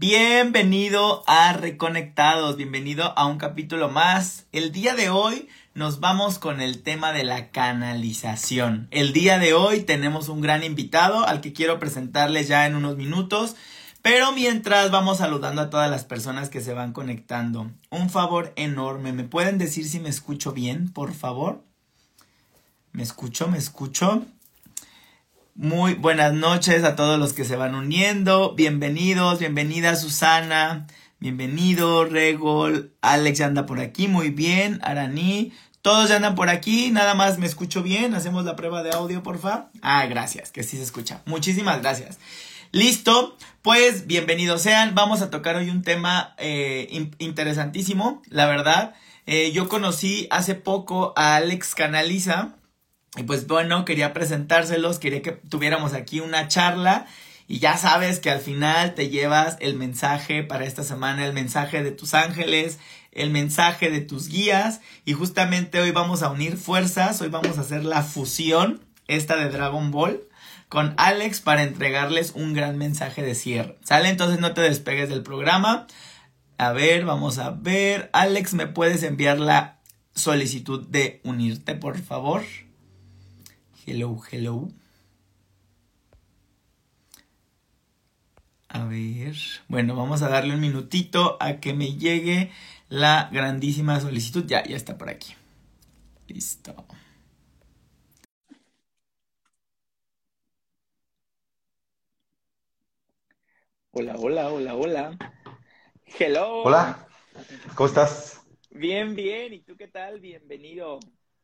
[0.00, 4.46] Bienvenido a Reconectados, bienvenido a un capítulo más.
[4.52, 8.86] El día de hoy nos vamos con el tema de la canalización.
[8.92, 12.96] El día de hoy tenemos un gran invitado al que quiero presentarles ya en unos
[12.96, 13.56] minutos.
[14.00, 17.68] Pero mientras vamos saludando a todas las personas que se van conectando.
[17.90, 19.12] Un favor enorme.
[19.12, 21.64] ¿Me pueden decir si me escucho bien, por favor?
[22.92, 23.48] ¿Me escucho?
[23.48, 24.24] ¿Me escucho?
[25.60, 28.54] Muy buenas noches a todos los que se van uniendo.
[28.54, 30.86] Bienvenidos, bienvenida Susana.
[31.18, 32.94] Bienvenido, Regol.
[33.02, 34.78] Alex ya anda por aquí, muy bien.
[34.84, 35.52] Araní.
[35.82, 38.14] Todos ya andan por aquí, nada más me escucho bien.
[38.14, 39.70] Hacemos la prueba de audio, porfa.
[39.82, 41.22] Ah, gracias, que sí se escucha.
[41.26, 42.20] Muchísimas gracias.
[42.70, 44.94] Listo, pues bienvenidos sean.
[44.94, 48.94] Vamos a tocar hoy un tema eh, interesantísimo, la verdad.
[49.26, 52.57] Eh, yo conocí hace poco a Alex Canaliza
[53.18, 57.06] y pues bueno, quería presentárselos, quería que tuviéramos aquí una charla
[57.48, 61.82] y ya sabes que al final te llevas el mensaje para esta semana, el mensaje
[61.82, 62.78] de tus ángeles,
[63.12, 67.62] el mensaje de tus guías y justamente hoy vamos a unir fuerzas, hoy vamos a
[67.62, 70.22] hacer la fusión esta de Dragon Ball
[70.68, 73.78] con Alex para entregarles un gran mensaje de cierre.
[73.82, 74.10] ¿Sale?
[74.10, 75.86] Entonces no te despegues del programa.
[76.58, 78.10] A ver, vamos a ver.
[78.12, 79.78] Alex, ¿me puedes enviar la
[80.14, 82.42] solicitud de unirte, por favor?
[83.90, 84.68] Hello, hello.
[88.68, 89.34] A ver,
[89.66, 92.52] bueno, vamos a darle un minutito a que me llegue
[92.90, 94.44] la grandísima solicitud.
[94.46, 95.32] Ya, ya está por aquí.
[96.26, 96.84] Listo.
[103.92, 105.18] Hola, hola, hola, hola.
[106.18, 106.62] Hello.
[106.64, 107.08] Hola,
[107.74, 108.42] ¿cómo estás?
[108.68, 109.54] Bien, bien.
[109.54, 110.20] ¿Y tú qué tal?
[110.20, 111.00] Bienvenido.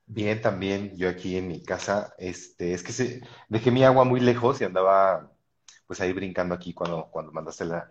[0.06, 0.96] Bien, también.
[0.96, 4.64] Yo aquí en mi casa, este, es que se, dejé mi agua muy lejos y
[4.64, 5.30] andaba
[5.86, 7.90] pues ahí brincando aquí cuando, cuando mandaste la...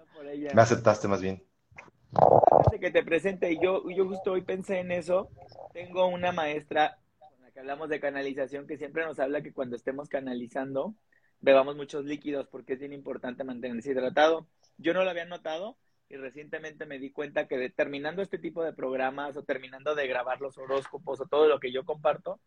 [0.53, 1.43] Me aceptaste más bien.
[2.51, 5.29] Antes que te presente, yo, yo justo hoy pensé en eso.
[5.73, 9.75] Tengo una maestra con la que hablamos de canalización que siempre nos habla que cuando
[9.75, 10.95] estemos canalizando
[11.43, 14.47] bebamos muchos líquidos porque es bien importante mantenerse hidratado.
[14.77, 15.77] Yo no lo había notado,
[16.13, 20.41] y recientemente me di cuenta que terminando este tipo de programas o terminando de grabar
[20.41, 22.39] los horóscopos o todo lo que yo comparto,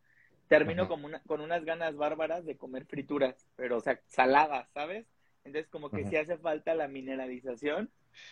[0.46, 5.04] termino una, con unas ganas bárbaras de comer frituras, pero o sea, saladas, ¿sabes?
[5.44, 7.90] Entonces como que sí hace falta la mineralización,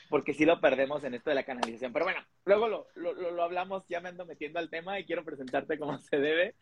[0.08, 1.92] porque sí lo perdemos en esto de la canalización.
[1.92, 5.24] Pero bueno, luego lo, lo, lo hablamos, ya me ando metiendo al tema y quiero
[5.24, 6.54] presentarte como se debe.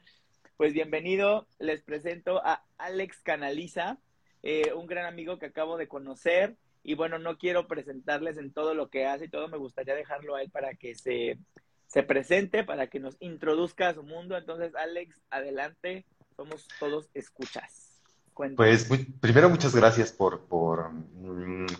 [0.56, 3.98] Pues bienvenido, les presento a Alex Canaliza,
[4.42, 8.74] eh, un gran amigo que acabo de conocer, y bueno, no quiero presentarles en todo
[8.74, 11.38] lo que hace y todo, me gustaría dejarlo a él para que se,
[11.86, 14.36] se presente, para que nos introduzca a su mundo.
[14.36, 16.04] Entonces, Alex, adelante,
[16.36, 17.92] somos todos escuchas.
[18.56, 18.88] Pues
[19.20, 20.90] primero muchas gracias por, por,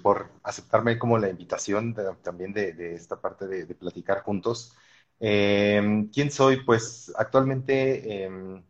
[0.03, 4.77] por, aceptarme como la invitación también de, esta parte de, platicar juntos.
[5.19, 6.62] Em, ¿Quién soy?
[6.65, 8.62] Pues actualmente em,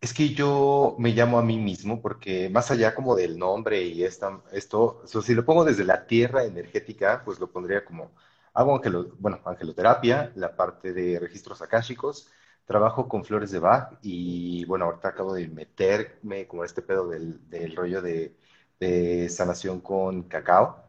[0.00, 4.02] es que yo me llamo a mí mismo porque más allá como del nombre y
[4.04, 8.12] esta, esto, si lo pongo desde la tierra energética, pues lo pondría como,
[8.54, 12.28] hago angelo, bueno, angeloterapia, la parte de registros akáshicos,
[12.64, 17.48] trabajo con flores de Bach y bueno, ahorita acabo de meterme como este pedo del,
[17.50, 18.36] del rollo de,
[18.78, 20.82] de sanación con cacao.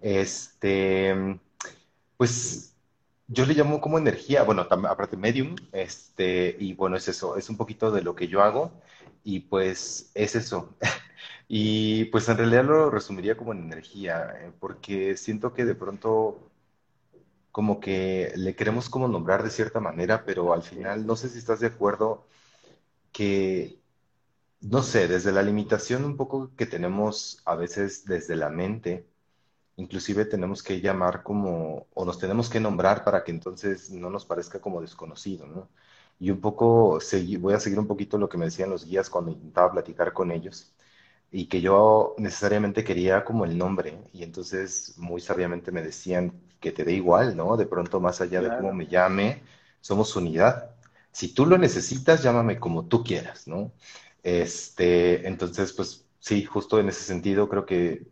[0.00, 1.14] Este,
[2.16, 2.73] pues
[3.28, 7.56] yo le llamo como energía, bueno, aparte medium, este, y bueno, es eso, es un
[7.56, 8.72] poquito de lo que yo hago,
[9.24, 10.76] y pues es eso.
[11.46, 16.50] Y pues en realidad lo resumiría como en energía, eh, porque siento que de pronto
[17.52, 21.38] como que le queremos como nombrar de cierta manera, pero al final no sé si
[21.38, 22.26] estás de acuerdo
[23.12, 23.80] que,
[24.60, 29.06] no sé, desde la limitación un poco que tenemos a veces desde la mente,
[29.76, 34.24] inclusive tenemos que llamar como, o nos tenemos que nombrar para que entonces no nos
[34.26, 35.68] parezca como desconocido, ¿no?
[36.18, 36.98] Y un poco,
[37.40, 40.30] voy a seguir un poquito lo que me decían los guías cuando intentaba platicar con
[40.30, 40.72] ellos,
[41.30, 46.72] y que yo necesariamente quería como el nombre, y entonces muy sabiamente me decían que
[46.72, 47.56] te dé igual, ¿no?
[47.56, 49.42] De pronto, más allá de cómo me llame,
[49.80, 50.70] somos unidad.
[51.12, 53.72] Si tú lo necesitas, llámame como tú quieras, ¿no?
[54.22, 58.06] Este, entonces, pues sí, justo en ese sentido creo que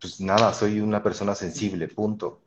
[0.00, 2.40] pues nada, soy una persona sensible, punto.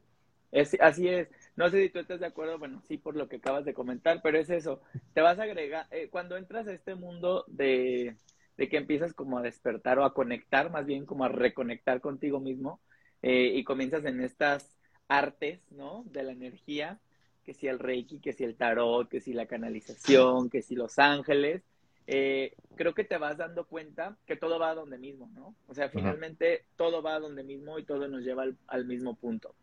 [0.52, 1.30] Es, así es.
[1.56, 4.22] No sé si tú estás de acuerdo, bueno, sí, por lo que acabas de comentar,
[4.24, 4.82] pero es eso.
[5.14, 8.16] Te vas a agregar, eh, cuando entras a este mundo de,
[8.58, 12.40] de, que empiezas como a despertar o a conectar, más bien como a reconectar contigo
[12.40, 12.80] mismo,
[13.22, 14.76] eh, y comienzas en estas
[15.08, 16.04] artes, ¿no?
[16.08, 17.00] De la energía,
[17.44, 20.98] que si el reiki, que si el tarot, que si la canalización, que si los
[20.98, 21.64] ángeles,
[22.08, 25.56] eh, creo que te vas dando cuenta que todo va a donde mismo, ¿no?
[25.68, 29.56] O sea, finalmente todo va a donde mismo y todo nos lleva al, mismo punto.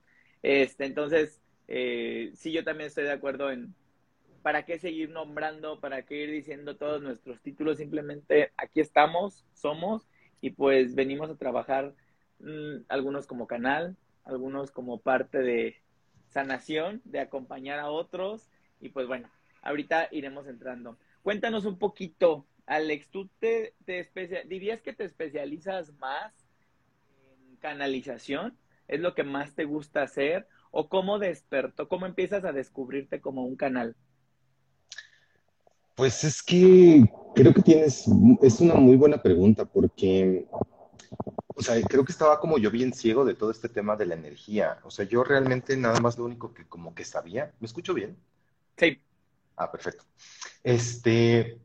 [0.42, 3.75] Este, entonces, eh, sí, yo también estoy de acuerdo en
[4.42, 10.08] para qué seguir nombrando, para qué ir diciendo todos nuestros títulos, simplemente aquí estamos, somos
[10.40, 11.94] y pues venimos a trabajar
[12.38, 15.76] mm, algunos como canal, algunos como parte de
[16.28, 18.48] sanación, de acompañar a otros
[18.81, 19.28] y pues bueno,
[19.62, 20.96] ahorita iremos entrando.
[21.22, 24.08] Cuéntanos un poquito, Alex, ¿tú te, te
[24.46, 26.32] dirías que te especializas más
[27.49, 28.56] en canalización?
[28.88, 30.46] ¿Es lo que más te gusta hacer?
[30.70, 33.96] ¿O cómo despertó, cómo empiezas a descubrirte como un canal?
[35.94, 38.06] Pues es que creo que tienes,
[38.40, 40.46] es una muy buena pregunta porque,
[41.49, 44.14] o sea, creo que estaba como yo bien ciego de todo este tema de la
[44.14, 44.78] energía.
[44.84, 48.16] O sea, yo realmente nada más lo único que como que sabía, ¿me escucho bien?
[48.78, 48.99] Sí.
[49.56, 50.05] Ah, perfecto.
[50.62, 51.61] Este,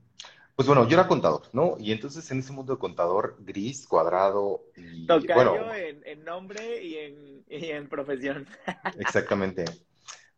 [0.55, 1.75] pues bueno, yo era contador, ¿no?
[1.77, 6.97] Y entonces en ese mundo de contador gris, cuadrado y bueno, en, en nombre y
[6.97, 8.47] en, y en profesión.
[8.99, 9.65] Exactamente.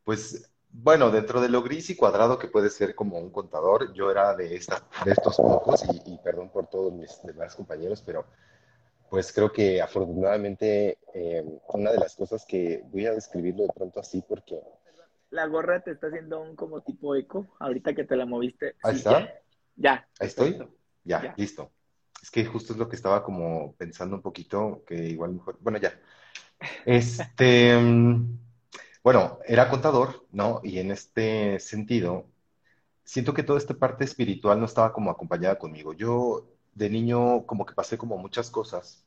[0.03, 4.09] Pues bueno, dentro de lo gris y cuadrado que puede ser como un contador, yo
[4.09, 8.25] era de, esta, de estos pocos y, perdón por todos mis demás compañeros, pero
[9.09, 13.99] pues creo que afortunadamente eh, una de las cosas que voy a describirlo de pronto
[13.99, 14.59] así porque...
[15.29, 18.75] La gorra te está haciendo un como tipo eco, ahorita que te la moviste.
[18.83, 19.33] Ahí está.
[19.75, 20.07] Ya.
[20.19, 20.57] Ahí estoy.
[21.03, 21.71] Ya, listo.
[22.21, 25.57] Es que justo es lo que estaba como pensando un poquito, que igual mejor...
[25.61, 25.93] Bueno, ya.
[26.85, 27.77] Este...
[29.07, 30.59] Bueno, era contador, ¿no?
[30.63, 32.25] Y en este sentido,
[33.05, 35.93] siento que toda esta parte espiritual no estaba como acompañada conmigo.
[35.93, 36.45] Yo
[36.75, 39.05] de niño como que pasé como muchas cosas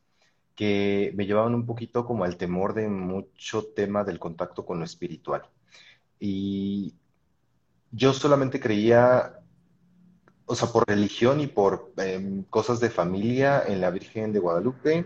[0.55, 4.85] que me llevaban un poquito como al temor de mucho tema del contacto con lo
[4.85, 5.43] espiritual.
[6.23, 6.93] Y
[7.91, 9.39] yo solamente creía,
[10.45, 15.05] o sea, por religión y por em, cosas de familia en la Virgen de Guadalupe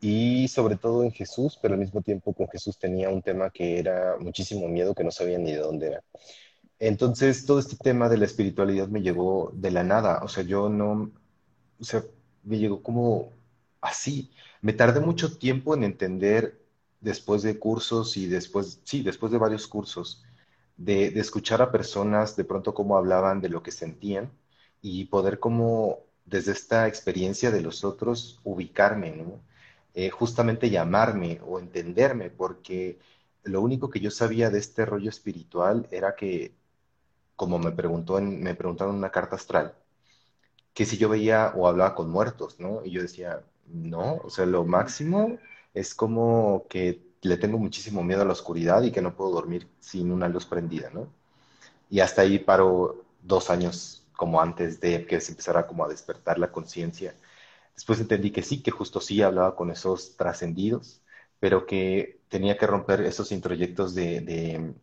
[0.00, 3.78] y sobre todo en Jesús, pero al mismo tiempo con Jesús tenía un tema que
[3.78, 6.04] era muchísimo miedo, que no sabía ni de dónde era.
[6.80, 10.68] Entonces, todo este tema de la espiritualidad me llegó de la nada, o sea, yo
[10.68, 11.12] no,
[11.80, 12.02] o sea,
[12.42, 13.32] me llegó como
[13.80, 14.30] así.
[14.60, 16.65] Me tardé mucho tiempo en entender
[17.06, 20.24] después de cursos y después, sí, después de varios cursos,
[20.76, 24.32] de, escuchar a personas de pronto cómo hablaban de lo que sentían
[24.82, 29.40] y poder como desde esta experiencia de los otros ubicarme, ¿no?
[29.94, 32.98] Eh, justamente llamarme o entenderme, porque
[33.44, 36.54] lo único que yo sabía de este rollo espiritual era que,
[37.36, 39.74] como me, preguntó me preguntaron en una carta astral,
[40.74, 42.84] que si yo veía o hablaba con muertos, ¿no?
[42.84, 45.38] Y yo decía, no, o sea, lo máximo
[45.76, 49.68] es como que le tengo muchísimo miedo a la oscuridad y que no puedo dormir
[49.80, 51.08] sin una luz prendida, ¿no?
[51.90, 56.38] Y hasta ahí paro dos años como antes de que se empezara como a despertar
[56.38, 57.14] la conciencia
[57.76, 61.02] Después entendí que sí, que justo sí hablaba con esos trascendidos,
[61.40, 64.74] pero que tenía que romper esos introyectos de,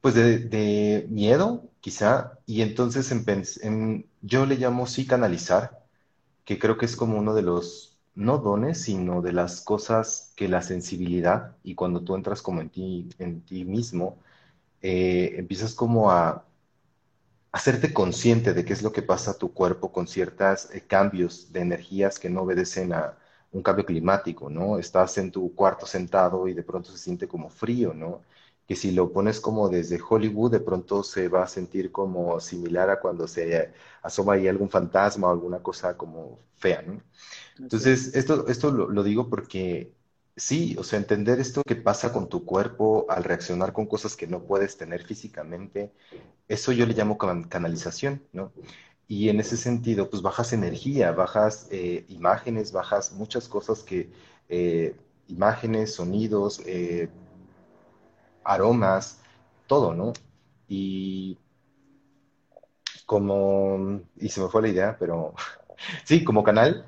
[0.00, 3.10] pues de, miedo, quizá, y entonces
[3.62, 5.84] en, yo le llamo sí canalizar,
[6.44, 10.48] que creo que es como uno de los, no dones, sino de las cosas que
[10.48, 14.18] la sensibilidad, y cuando tú entras como en ti, en ti mismo,
[14.82, 16.46] eh, empiezas como a
[17.52, 21.52] hacerte consciente de qué es lo que pasa a tu cuerpo con ciertos eh, cambios
[21.52, 23.16] de energías que no obedecen a
[23.52, 24.78] un cambio climático, ¿no?
[24.78, 28.22] Estás en tu cuarto sentado y de pronto se siente como frío, ¿no?
[28.66, 32.90] Que si lo pones como desde Hollywood, de pronto se va a sentir como similar
[32.90, 37.00] a cuando se asoma ahí algún fantasma o alguna cosa como fea, ¿no?
[37.58, 39.92] Entonces, esto, esto lo digo porque
[40.38, 44.26] Sí, o sea, entender esto que pasa con tu cuerpo al reaccionar con cosas que
[44.26, 45.92] no puedes tener físicamente,
[46.48, 48.52] eso yo le llamo canalización, ¿no?
[49.08, 54.10] Y en ese sentido, pues bajas energía, bajas eh, imágenes, bajas muchas cosas que,
[54.50, 54.94] eh,
[55.28, 57.08] imágenes, sonidos, eh,
[58.44, 59.18] aromas,
[59.66, 60.12] todo, ¿no?
[60.68, 61.38] Y
[63.06, 65.34] como, y se me fue la idea, pero
[66.04, 66.86] sí, como canal,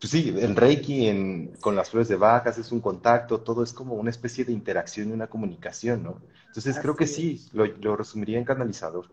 [0.00, 3.96] pues sí, el Reiki con las flores de bajas es un contacto, todo es como
[3.96, 6.22] una especie de interacción y una comunicación, ¿no?
[6.46, 9.08] Entonces creo que sí, lo, resumiría en canalizador.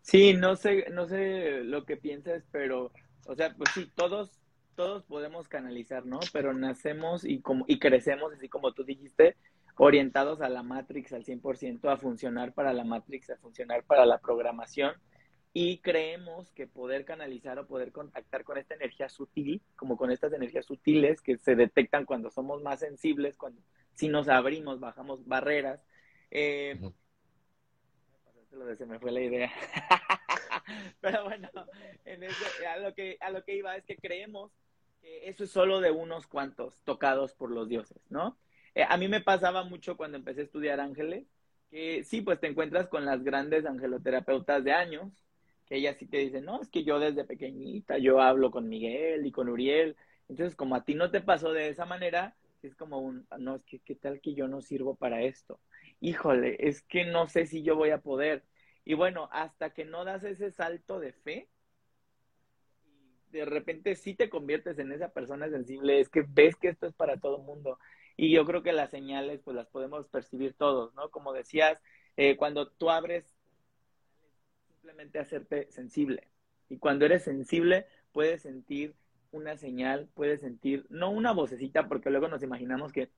[0.00, 2.92] Sí, no sé, no sé lo que piensas, pero,
[3.26, 4.30] o sea, pues sí, todos,
[4.76, 6.20] todos podemos canalizar, ¿no?
[6.32, 9.36] Pero nacemos y como, y crecemos, así como tú dijiste,
[9.76, 14.18] orientados a la Matrix al 100%, a funcionar para la Matrix, a funcionar para la
[14.18, 14.92] programación
[15.54, 20.32] y creemos que poder canalizar o poder contactar con esta energía sutil, como con estas
[20.32, 23.60] energías sutiles que se detectan cuando somos más sensibles, cuando
[23.94, 25.84] si nos abrimos, bajamos barreras.
[26.30, 26.78] Eh,
[28.76, 29.52] se me fue la idea.
[31.00, 31.48] Pero bueno,
[32.04, 34.52] en ese, a, lo que, a lo que iba es que creemos
[35.00, 38.38] que eso es solo de unos cuantos tocados por los dioses, ¿no?
[38.74, 41.26] Eh, a mí me pasaba mucho cuando empecé a estudiar ángeles,
[41.70, 45.21] que sí, pues te encuentras con las grandes angeloterapeutas de años,
[45.72, 49.24] que ellas sí te dicen, no, es que yo desde pequeñita, yo hablo con Miguel
[49.24, 49.96] y con Uriel,
[50.28, 53.64] entonces como a ti no te pasó de esa manera, es como un, no, es
[53.64, 55.60] que qué tal que yo no sirvo para esto.
[55.98, 58.44] Híjole, es que no sé si yo voy a poder.
[58.84, 61.48] Y bueno, hasta que no das ese salto de fe,
[63.30, 66.92] de repente sí te conviertes en esa persona sensible, es que ves que esto es
[66.92, 67.78] para todo el mundo.
[68.18, 71.10] Y yo creo que las señales, pues las podemos percibir todos, ¿no?
[71.10, 71.80] Como decías,
[72.18, 73.31] eh, cuando tú abres,
[74.82, 76.26] simplemente hacerte sensible.
[76.68, 78.96] Y cuando eres sensible, puedes sentir
[79.30, 83.08] una señal, puedes sentir, no una vocecita, porque luego nos imaginamos que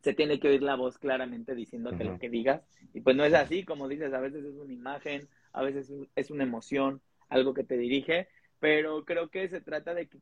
[0.00, 2.62] se tiene que oír la voz claramente diciéndote lo que digas.
[2.92, 6.30] Y pues no es así, como dices, a veces es una imagen, a veces es
[6.32, 8.26] una emoción, algo que te dirige,
[8.58, 10.18] pero creo que se trata de que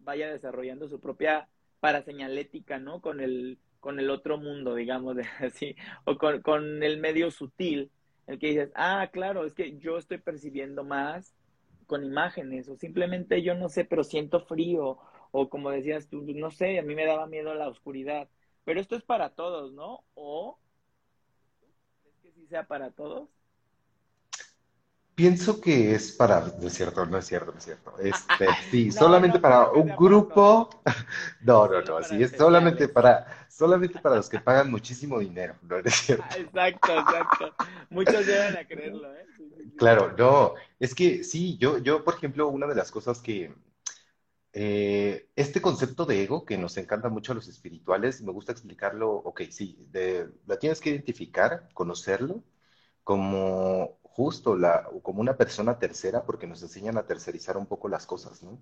[0.00, 3.00] vaya desarrollando su propia paraseñalética, ¿no?
[3.00, 7.92] Con el, con el otro mundo, digamos, de, así, o con, con el medio sutil,
[8.28, 11.34] el que dices, ah, claro, es que yo estoy percibiendo más
[11.86, 14.98] con imágenes, o simplemente yo no sé, pero siento frío,
[15.32, 18.28] o como decías tú, no sé, a mí me daba miedo la oscuridad,
[18.64, 20.04] pero esto es para todos, ¿no?
[20.14, 20.58] O,
[22.04, 23.37] ¿es que sí sea para todos?
[25.18, 27.92] Pienso que es para, no es cierto, no es cierto, no es cierto.
[27.98, 30.70] Este, sí, solamente para un grupo.
[31.40, 35.78] No, no, no, sí, es solamente para, solamente para los que pagan muchísimo dinero, no
[35.78, 36.24] es cierto.
[36.38, 37.54] Exacto, exacto.
[37.90, 39.26] Muchos llegan a creerlo, ¿eh?
[39.76, 43.52] Claro, no, es que sí, yo, yo, por ejemplo, una de las cosas que,
[44.52, 49.10] eh, este concepto de ego que nos encanta mucho a los espirituales, me gusta explicarlo,
[49.10, 52.44] ok, sí, de, la tienes que identificar, conocerlo
[53.08, 58.06] como justo la, como una persona tercera, porque nos enseñan a tercerizar un poco las
[58.06, 58.58] cosas, ¿no?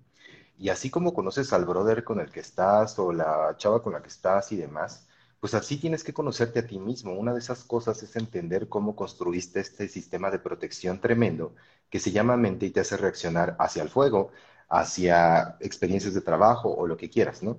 [0.57, 4.01] Y así como conoces al brother con el que estás o la chava con la
[4.01, 5.07] que estás y demás,
[5.39, 7.13] pues así tienes que conocerte a ti mismo.
[7.13, 11.55] Una de esas cosas es entender cómo construiste este sistema de protección tremendo
[11.89, 14.31] que se llama mente y te hace reaccionar hacia el fuego,
[14.69, 17.57] hacia experiencias de trabajo o lo que quieras, ¿no?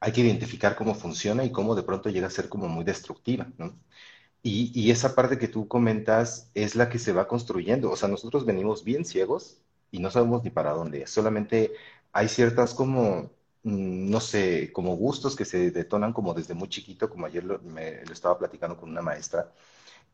[0.00, 3.46] Hay que identificar cómo funciona y cómo de pronto llega a ser como muy destructiva,
[3.58, 3.74] ¿no?
[4.44, 7.90] Y, y, esa parte que tú comentas es la que se va construyendo.
[7.90, 9.58] O sea, nosotros venimos bien ciegos
[9.90, 11.06] y no sabemos ni para dónde.
[11.08, 11.72] Solamente
[12.12, 13.30] hay ciertas como
[13.64, 17.58] Mm, no sé, como gustos que se detonan como desde muy chiquito, como ayer lo,
[17.60, 19.52] me, lo estaba platicando con una maestra,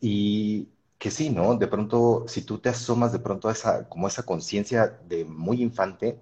[0.00, 0.68] y
[0.99, 1.56] que sí, ¿no?
[1.56, 5.62] De pronto, si tú te asomas de pronto a esa, como esa conciencia de muy
[5.62, 6.18] infante,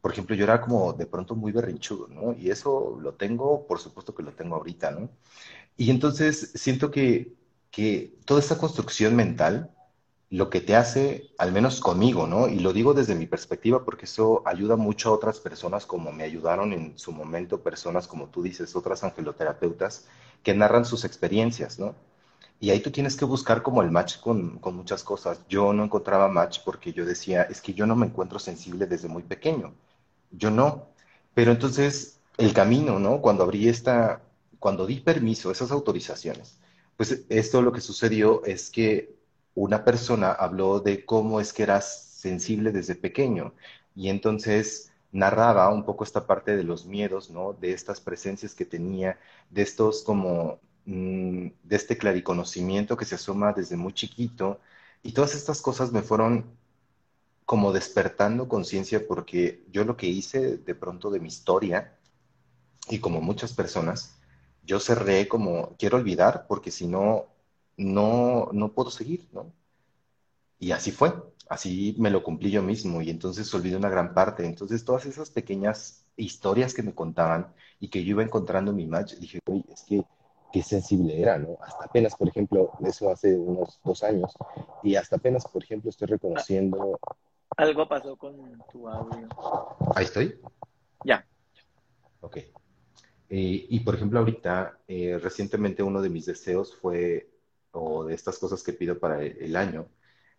[0.00, 2.32] por ejemplo, yo era como de pronto muy berrinchudo, ¿no?
[2.34, 5.10] Y eso lo tengo, por supuesto que lo tengo ahorita, ¿no?
[5.76, 7.36] Y entonces siento que,
[7.70, 9.70] que toda esta construcción mental,
[10.30, 12.48] lo que te hace, al menos conmigo, ¿no?
[12.48, 16.24] Y lo digo desde mi perspectiva porque eso ayuda mucho a otras personas como me
[16.24, 20.06] ayudaron en su momento, personas como tú dices, otras angeloterapeutas,
[20.42, 21.94] que narran sus experiencias, ¿no?
[22.60, 25.40] Y ahí tú tienes que buscar como el match con, con muchas cosas.
[25.48, 29.08] Yo no encontraba match porque yo decía, es que yo no me encuentro sensible desde
[29.08, 29.74] muy pequeño.
[30.32, 30.88] Yo no.
[31.34, 33.20] Pero entonces el camino, ¿no?
[33.20, 34.22] Cuando abrí esta,
[34.58, 36.58] cuando di permiso, esas autorizaciones,
[36.98, 39.16] pues esto lo que sucedió es que
[39.54, 43.54] una persona habló de cómo es que eras sensible desde pequeño
[43.96, 47.54] y entonces narraba un poco esta parte de los miedos, ¿no?
[47.54, 49.18] De estas presencias que tenía,
[49.50, 54.60] de estos como, mm, de este clariconocimiento que se asoma desde muy chiquito
[55.04, 56.46] y todas estas cosas me fueron
[57.46, 61.98] como despertando conciencia porque yo lo que hice de pronto de mi historia
[62.90, 64.17] y como muchas personas,
[64.68, 67.26] yo cerré como quiero olvidar porque si no
[67.78, 69.50] no, no puedo seguir, ¿no?
[70.58, 71.14] Y así fue,
[71.48, 74.44] así me lo cumplí yo mismo y entonces olvidé una gran parte.
[74.44, 78.86] Entonces todas esas pequeñas historias que me contaban y que yo iba encontrando en mi
[78.86, 80.04] match, dije, uy, es que
[80.52, 81.56] qué sensible era, ¿no?
[81.62, 84.34] Hasta apenas, por ejemplo, eso hace unos dos años,
[84.82, 86.98] y hasta apenas, por ejemplo, estoy reconociendo...
[87.56, 88.36] Algo pasó con
[88.72, 89.28] tu audio.
[89.94, 90.40] Ahí estoy.
[91.04, 91.24] Ya.
[92.20, 92.38] Ok.
[93.30, 97.30] Eh, y por ejemplo, ahorita, eh, recientemente uno de mis deseos fue
[97.72, 99.88] o de estas cosas que pido para el año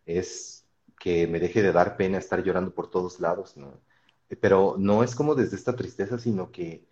[0.05, 0.65] es
[0.99, 3.79] que me deje de dar pena estar llorando por todos lados, ¿no?
[4.41, 6.85] Pero no es como desde esta tristeza, sino que,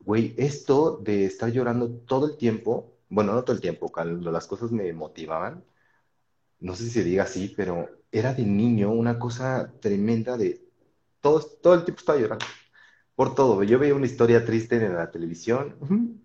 [0.00, 4.46] güey, esto de estar llorando todo el tiempo, bueno, no todo el tiempo, cuando las
[4.46, 5.64] cosas me motivaban,
[6.60, 10.62] no sé si se diga así, pero era de niño una cosa tremenda de
[11.20, 12.46] todo, todo el tiempo estaba llorando
[13.22, 13.62] por todo.
[13.62, 15.76] Yo veía una historia triste en la televisión,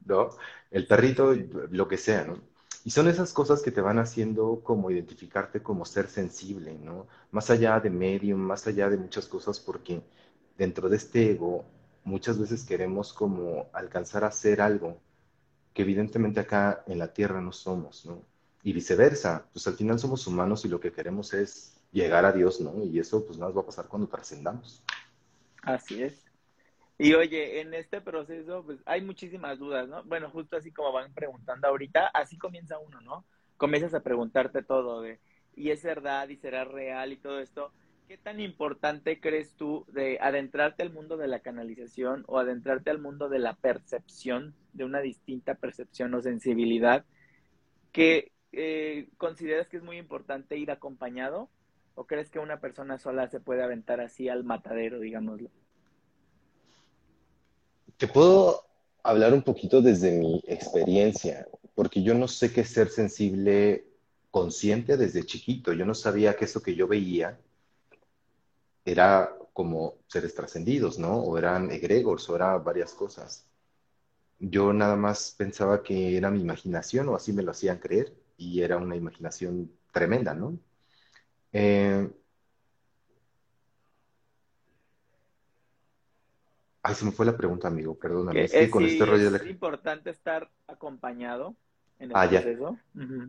[0.03, 0.31] ¿no?
[0.71, 1.31] El perrito,
[1.69, 2.39] lo que sea, ¿no?
[2.85, 7.05] Y son esas cosas que te van haciendo como identificarte como ser sensible, ¿no?
[7.29, 10.01] Más allá de medium, más allá de muchas cosas, porque
[10.57, 11.65] dentro de este ego
[12.03, 14.97] muchas veces queremos como alcanzar a hacer algo
[15.75, 18.23] que evidentemente acá en la Tierra no somos, ¿no?
[18.63, 22.59] Y viceversa, pues al final somos humanos y lo que queremos es llegar a Dios,
[22.59, 22.83] ¿no?
[22.83, 24.81] Y eso pues nada va a pasar cuando trascendamos.
[25.61, 26.26] Así es.
[26.99, 30.03] Y oye, en este proceso, pues hay muchísimas dudas, ¿no?
[30.05, 33.23] Bueno, justo así como van preguntando ahorita, así comienza uno, ¿no?
[33.57, 35.19] Comienzas a preguntarte todo de,
[35.55, 37.71] ¿y es verdad y será real y todo esto?
[38.07, 42.99] ¿Qué tan importante crees tú de adentrarte al mundo de la canalización o adentrarte al
[42.99, 47.05] mundo de la percepción, de una distinta percepción o sensibilidad?
[47.91, 51.49] ¿Que eh, consideras que es muy importante ir acompañado?
[51.95, 55.51] ¿O crees que una persona sola se puede aventar así al matadero, digámoslo?
[57.97, 58.63] Te puedo
[59.01, 63.87] hablar un poquito desde mi experiencia, porque yo no sé qué ser sensible
[64.29, 65.73] consciente desde chiquito.
[65.73, 67.39] Yo no sabía que eso que yo veía
[68.85, 71.15] era como seres trascendidos, ¿no?
[71.17, 73.47] O eran egregores, o eran varias cosas.
[74.39, 78.61] Yo nada más pensaba que era mi imaginación, o así me lo hacían creer, y
[78.61, 80.59] era una imaginación tremenda, ¿no?
[81.51, 82.07] Eh,
[86.88, 88.46] Ay, se me fue la pregunta, amigo, perdóname.
[88.46, 91.53] Es, que con este rollo es importante estar acompañado
[92.00, 92.77] en el ah, proceso.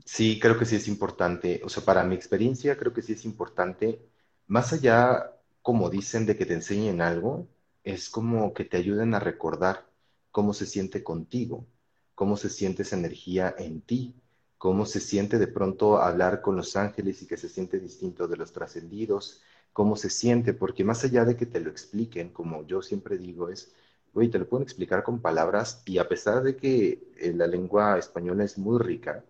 [0.05, 1.61] Sí, creo que sí es importante.
[1.65, 4.01] O sea, para mi experiencia, creo que sí es importante.
[4.47, 7.49] Más allá, como dicen, de que te enseñen algo,
[7.83, 9.89] es como que te ayuden a recordar
[10.31, 11.67] cómo se siente contigo,
[12.15, 14.15] cómo se siente esa energía en ti,
[14.57, 18.37] cómo se siente de pronto hablar con los ángeles y que se siente distinto de
[18.37, 19.43] los trascendidos,
[19.79, 23.49] cómo se siente, porque más allá de que te lo expliquen, como yo siempre digo,
[23.49, 23.73] es,
[24.13, 27.97] oye, te lo pueden explicar con palabras y a pesar de que eh, la lengua
[27.97, 29.25] española es muy rica,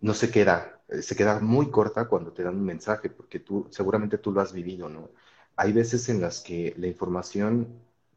[0.00, 3.66] no se queda, eh, se queda muy corta cuando te dan un mensaje, porque tú,
[3.70, 5.08] seguramente tú lo has vivido, ¿no?
[5.56, 7.66] Hay veces en las que la información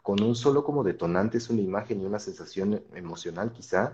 [0.01, 3.93] con un solo como detonante es una imagen y una sensación emocional quizá,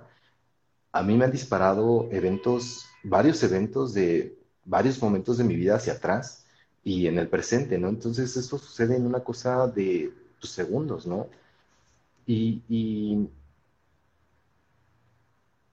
[0.91, 5.93] a mí me han disparado eventos, varios eventos de varios momentos de mi vida hacia
[5.93, 6.44] atrás,
[6.85, 7.89] y en el presente, ¿no?
[7.89, 11.27] Entonces eso sucede en una cosa de pues, segundos, ¿no?
[12.27, 13.27] Y, y,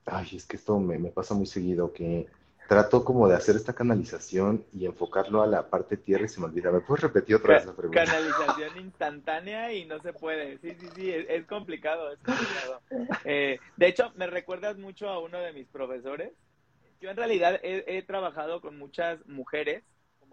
[0.05, 2.27] Ay, es que esto me, me, pasa muy seguido, que
[2.67, 6.47] trato como de hacer esta canalización y enfocarlo a la parte tierra y se me
[6.47, 6.71] olvida.
[6.71, 8.03] ¿Me puedes repetir otra vez la pregunta?
[8.03, 10.57] Canalización instantánea y no se puede.
[10.57, 12.81] Sí, sí, sí, es, complicado, es complicado.
[13.23, 16.33] Eh, de hecho, me recuerdas mucho a uno de mis profesores.
[16.99, 19.83] Yo en realidad he trabajado con muchas mujeres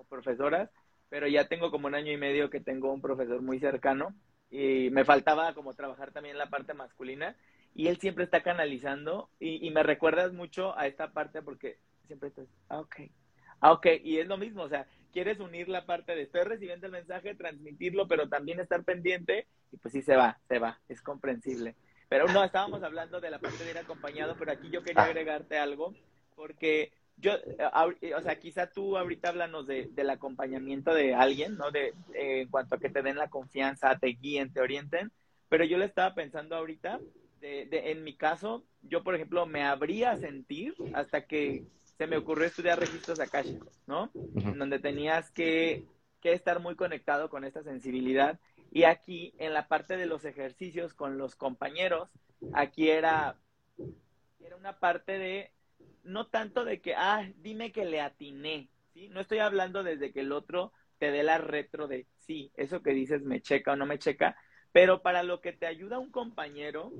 [0.04, 0.70] profesoras,
[1.08, 4.14] pero ya tengo como un año y medio que tengo un profesor muy cercano
[4.50, 7.36] y me faltaba como trabajar también la parte masculina
[7.74, 12.48] y él siempre está canalizando y, me recuerdas mucho a esta parte porque siempre estás,
[12.68, 12.96] ah, ok,
[13.60, 16.86] ah, ok, y es lo mismo, o sea, quieres unir la parte de estoy recibiendo
[16.86, 21.00] el mensaje, transmitirlo, pero también estar pendiente y pues sí se va, se va, es
[21.00, 21.76] comprensible.
[22.08, 25.58] Pero no, estábamos hablando de la parte de ir acompañado, pero aquí yo quería agregarte
[25.58, 25.94] algo
[26.34, 27.56] porque yo, eh,
[28.00, 31.70] eh, o sea, quizá tú ahorita háblanos de, del acompañamiento de alguien, ¿no?
[31.70, 35.12] De, eh, en cuanto a que te den la confianza, te guíen, te orienten,
[35.48, 37.00] pero yo le estaba pensando ahorita,
[37.40, 41.64] de, de, en mi caso, yo, por ejemplo, me habría sentir hasta que
[41.98, 44.10] se me ocurrió estudiar registros akáshicos, ¿no?
[44.14, 45.84] En donde tenías que,
[46.20, 48.38] que estar muy conectado con esta sensibilidad.
[48.70, 52.08] Y aquí, en la parte de los ejercicios con los compañeros,
[52.54, 53.36] aquí era,
[54.42, 55.50] era una parte de
[56.04, 59.08] no tanto de que, ah, dime que le atiné, ¿sí?
[59.08, 62.92] No estoy hablando desde que el otro te dé la retro de, sí, eso que
[62.92, 64.36] dices me checa o no me checa,
[64.72, 66.92] pero para lo que te ayuda un compañero,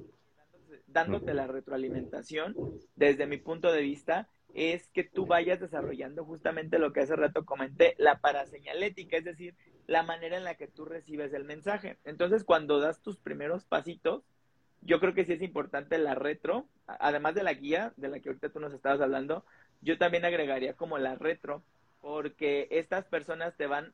[0.86, 2.54] dándote la retroalimentación,
[2.96, 7.44] desde mi punto de vista, es que tú vayas desarrollando justamente lo que hace rato
[7.44, 9.54] comenté, la paraseñalética, es decir,
[9.86, 11.98] la manera en la que tú recibes el mensaje.
[12.04, 14.24] Entonces, cuando das tus primeros pasitos,
[14.82, 18.30] yo creo que sí es importante la retro, además de la guía de la que
[18.30, 19.44] ahorita tú nos estabas hablando,
[19.80, 21.62] yo también agregaría como la retro,
[22.00, 23.92] porque estas personas te van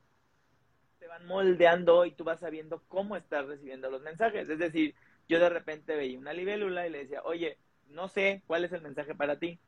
[0.98, 4.48] te van moldeando y tú vas sabiendo cómo estás recibiendo los mensajes.
[4.48, 4.94] Es decir,
[5.28, 8.80] yo de repente veía una libélula y le decía, oye, no sé cuál es el
[8.82, 9.60] mensaje para ti,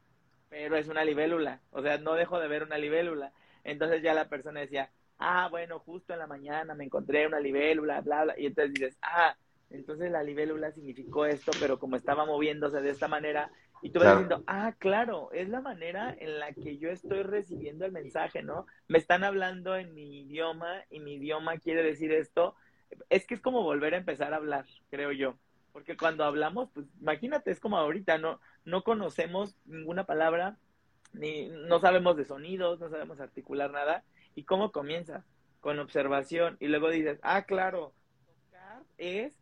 [0.49, 1.61] pero es una libélula.
[1.71, 3.33] O sea, no dejo de ver una libélula.
[3.65, 8.01] Entonces ya la persona decía, ah, bueno, justo en la mañana me encontré una libélula,
[8.01, 8.35] bla, bla.
[8.39, 9.37] Y entonces dices, ah,
[9.71, 13.51] entonces la libélula significó esto, pero como estaba moviéndose de esta manera,
[13.83, 17.85] y tú vas diciendo, ah, claro, es la manera en la que yo estoy recibiendo
[17.85, 18.67] el mensaje, ¿no?
[18.89, 22.57] Me están hablando en mi idioma y mi idioma quiere decir esto.
[23.09, 25.37] Es que es como volver a empezar a hablar, creo yo.
[25.73, 30.57] porque cuando hablamos, pues imagínate, es como ahorita, no, no conocemos ninguna palabra,
[31.13, 34.03] ni no sabemos de sonidos, no sabemos articular nada.
[34.35, 35.25] ¿Y cómo comienza?
[35.61, 36.57] Con observación.
[36.59, 37.93] Y luego dices, ah, claro,
[38.27, 39.37] tocar es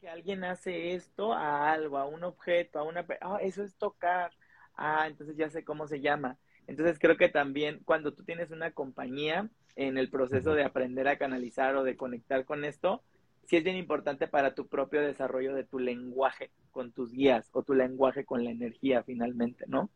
[0.00, 3.06] que alguien hace esto a algo, a un objeto, a una...
[3.20, 4.32] Ah, eso es tocar.
[4.74, 6.38] Ah, entonces ya sé cómo se llama.
[6.66, 11.18] Entonces creo que también cuando tú tienes una compañía en el proceso de aprender a
[11.18, 13.02] canalizar o de conectar con esto,
[13.46, 17.62] sí es bien importante para tu propio desarrollo de tu lenguaje con tus guías o
[17.62, 19.88] tu lenguaje con la energía finalmente, ¿no?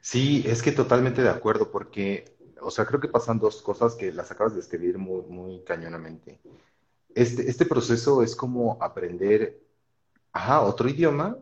[0.00, 2.24] Sí, es que totalmente de acuerdo, porque,
[2.60, 6.40] o sea, creo que pasan dos cosas que las acabas de escribir muy, muy cañonamente.
[7.14, 9.60] Este, este proceso es como aprender,
[10.32, 11.38] ajá, otro idioma,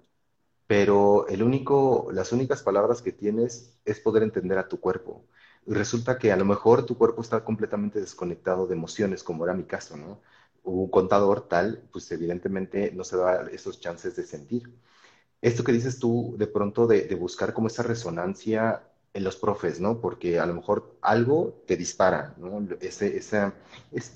[0.67, 5.25] pero el único, las únicas palabras que tienes es poder entender a tu cuerpo.
[5.67, 9.55] Y resulta que a lo mejor tu cuerpo está completamente desconectado de emociones, como era
[9.55, 10.21] mi caso, ¿no?
[10.63, 14.71] Un contador tal, pues evidentemente no se da esos chances de sentir
[15.43, 20.01] esto que dices tú de pronto de, buscar como esa resonancia en los profes, ¿no?
[20.01, 22.67] Porque a lo mejor algo te dispara, ¿no?
[22.81, 23.55] Ese, esa,
[23.91, 24.13] es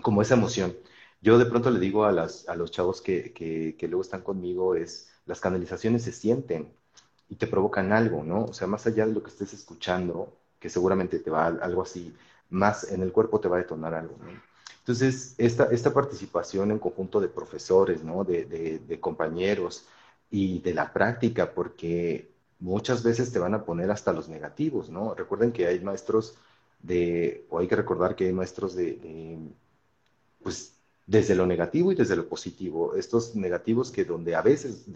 [0.00, 0.76] como esa emoción.
[1.20, 4.22] Yo de pronto le digo a, las, a los chavos que, que, que, luego están
[4.22, 6.72] conmigo, es, las canalizaciones se sienten
[7.28, 8.44] y te provocan algo, ¿no?
[8.46, 12.14] O sea, más allá de lo que estés escuchando, que seguramente te va algo así,
[12.50, 14.30] más en el cuerpo te va a detonar algo, ¿no?
[14.80, 18.24] Entonces, esta, esta participación en conjunto de profesores, ¿no?
[18.24, 19.86] De, de, de compañeros,
[20.32, 25.14] y de la práctica, porque muchas veces te van a poner hasta los negativos, ¿no?
[25.14, 26.36] Recuerden que hay maestros
[26.80, 29.38] de, o hay que recordar que hay maestros de,
[30.42, 32.94] pues, desde lo negativo y desde lo positivo.
[32.94, 34.86] Estos negativos que donde a veces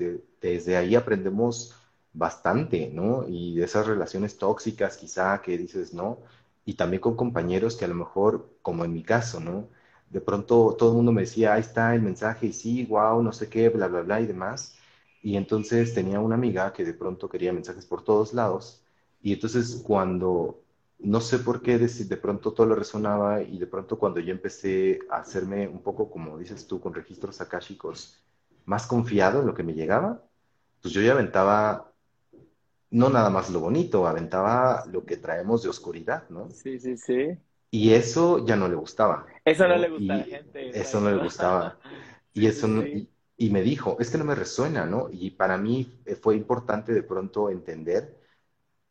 [0.41, 1.75] desde ahí aprendemos
[2.13, 3.27] bastante, ¿no?
[3.29, 6.19] Y de esas relaciones tóxicas quizá que dices, ¿no?
[6.65, 9.69] Y también con compañeros que a lo mejor, como en mi caso, ¿no?
[10.11, 13.33] De pronto todo el mundo me decía, ahí está el mensaje y sí, wow, no
[13.33, 14.77] sé qué, bla, bla, bla y demás.
[15.23, 18.83] Y entonces tenía una amiga que de pronto quería mensajes por todos lados.
[19.23, 20.63] Y entonces cuando,
[20.99, 24.33] no sé por qué, de, de pronto todo le resonaba y de pronto cuando yo
[24.33, 28.23] empecé a hacerme un poco, como dices tú, con registros akáshicos,
[28.65, 30.23] más confiado en lo que me llegaba,
[30.81, 31.93] pues yo ya aventaba
[32.91, 36.51] no nada más lo bonito, aventaba lo que traemos de oscuridad, ¿no?
[36.51, 37.37] Sí, sí, sí.
[37.71, 39.27] Y eso ya no le gustaba.
[39.45, 40.81] Eso no, le gustaba a la gente.
[40.81, 41.79] Eso no le gustaba.
[42.33, 42.85] Y eso no,
[43.37, 45.09] y me dijo, es que no me resuena, ¿no?
[45.11, 48.17] Y para mí eh, fue importante de pronto entender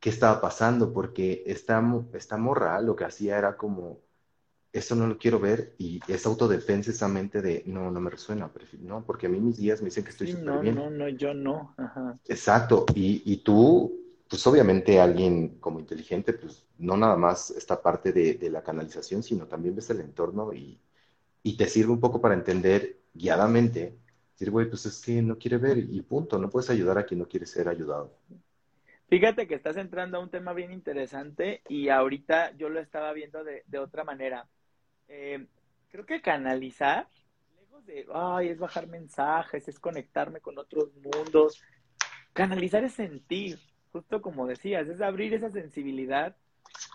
[0.06, 4.02] qué estaba pasando, porque esta, esta morra lo que hacía era como,
[4.72, 8.52] eso no lo quiero ver, y es autodefensa esa mente de, no, no me resuena,
[8.82, 10.76] no, porque a mí mis días me dicen que estoy súper no, bien.
[10.76, 11.74] No, no, yo no.
[11.76, 12.20] Ajá.
[12.28, 18.12] Exacto, y, y tú, pues obviamente alguien como inteligente, pues no nada más esta parte
[18.12, 20.80] de, de la canalización, sino también ves el entorno y,
[21.42, 23.98] y te sirve un poco para entender guiadamente
[24.34, 27.22] decir, güey, pues es que no quiere ver y punto, no puedes ayudar a quien
[27.22, 28.14] no quiere ser ayudado.
[29.16, 33.46] Fíjate que estás entrando a un tema bien interesante y ahorita yo lo estaba viendo
[33.46, 34.46] de, otra manera.
[35.08, 35.48] Eh,
[35.88, 37.08] creo que canalizar,
[37.58, 41.64] lejos de, ay, es bajar mensajes, es conectarme con otros mundos.
[42.34, 43.58] Canalizar es sentir,
[43.94, 46.36] justo como decías, es abrir esa sensibilidad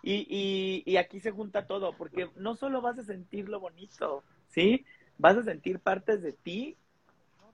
[0.03, 4.25] y, y, y aquí se junta todo, porque no solo vas a sentir lo bonito,
[4.49, 4.85] ¿sí?
[5.17, 6.77] Vas a sentir partes de ti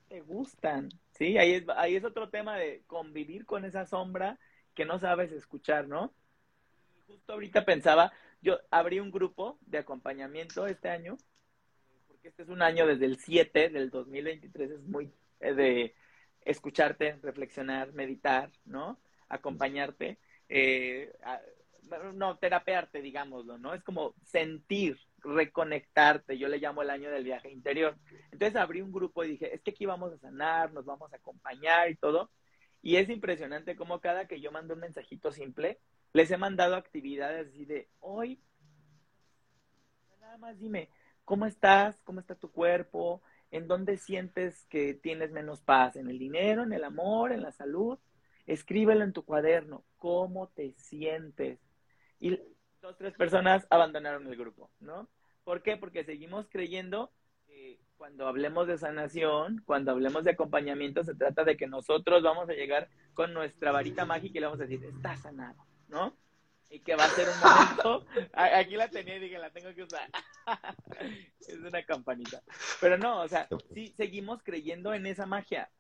[0.09, 1.38] te gustan, ¿sí?
[1.38, 4.38] Ahí es, ahí es otro tema de convivir con esa sombra
[4.76, 6.12] que no sabes escuchar, ¿no?
[7.08, 8.12] Justo ahorita pensaba,
[8.42, 11.16] yo abrí un grupo de acompañamiento este año,
[12.06, 15.94] porque este es un año desde el 7 del 2023, es muy eh, de
[16.44, 19.00] escucharte, reflexionar, meditar, ¿no?
[19.28, 20.18] Acompañarte.
[20.48, 21.12] Eh,
[22.14, 23.72] no, terapearte, digámoslo, ¿no?
[23.72, 27.96] Es como sentir, reconectarte, yo le llamo el año del viaje interior.
[28.30, 31.16] Entonces abrí un grupo y dije, es que aquí vamos a sanar, nos vamos a
[31.16, 32.30] acompañar y todo.
[32.87, 35.81] Y es impresionante como cada que yo mando un mensajito simple,
[36.12, 38.40] les he mandado actividades así de, hoy,
[40.20, 40.88] nada más dime,
[41.25, 42.01] ¿cómo estás?
[42.05, 43.22] ¿Cómo está tu cuerpo?
[43.51, 45.96] ¿En dónde sientes que tienes menos paz?
[45.96, 47.99] ¿En el dinero, en el amor, en la salud?
[48.46, 51.59] Escríbelo en tu cuaderno, ¿cómo te sientes?
[52.20, 52.38] Y
[52.81, 55.09] dos, tres personas abandonaron el grupo, ¿no?
[55.42, 55.77] ¿Por qué?
[55.77, 57.11] Porque seguimos creyendo
[57.96, 62.54] cuando hablemos de sanación, cuando hablemos de acompañamiento, se trata de que nosotros vamos a
[62.54, 66.16] llegar con nuestra varita mágica y le vamos a decir, está sanado, ¿no?
[66.68, 69.85] Y que va a ser un momento, aquí la tenía y dije, la tengo que
[69.85, 70.11] usar.
[71.40, 72.42] es una campanita.
[72.80, 75.70] Pero no, o sea, sí seguimos creyendo en esa magia.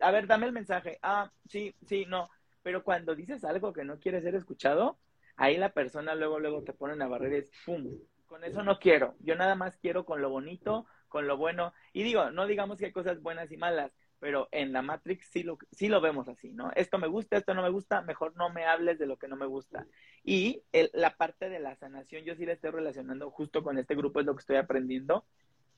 [0.00, 0.98] A ver, dame el mensaje.
[1.02, 2.28] Ah, sí, sí, no.
[2.62, 4.98] Pero cuando dices algo que no quiere ser escuchado,
[5.36, 7.98] ahí la persona luego, luego te pone una barrera y es ¡pum!
[8.26, 9.16] Con eso no quiero.
[9.20, 11.72] Yo nada más quiero con lo bonito, con lo bueno.
[11.92, 15.44] Y digo, no digamos que hay cosas buenas y malas, pero en la Matrix sí
[15.44, 16.72] lo, sí lo vemos así, ¿no?
[16.74, 19.36] Esto me gusta, esto no me gusta, mejor no me hables de lo que no
[19.36, 19.86] me gusta.
[20.24, 24.18] Y la parte de la sanación, yo sí la estoy relacionando justo con este grupo,
[24.18, 25.24] es lo que estoy aprendiendo,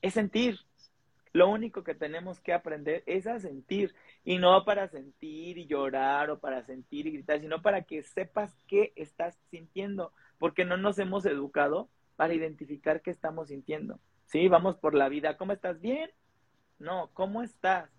[0.01, 0.57] es sentir.
[1.33, 6.31] Lo único que tenemos que aprender es a sentir, y no para sentir y llorar
[6.31, 10.97] o para sentir y gritar, sino para que sepas qué estás sintiendo, porque no nos
[10.97, 13.99] hemos educado para identificar qué estamos sintiendo.
[14.27, 15.79] Sí, vamos por la vida, ¿cómo estás?
[15.81, 16.09] Bien.
[16.79, 17.89] No, ¿cómo estás?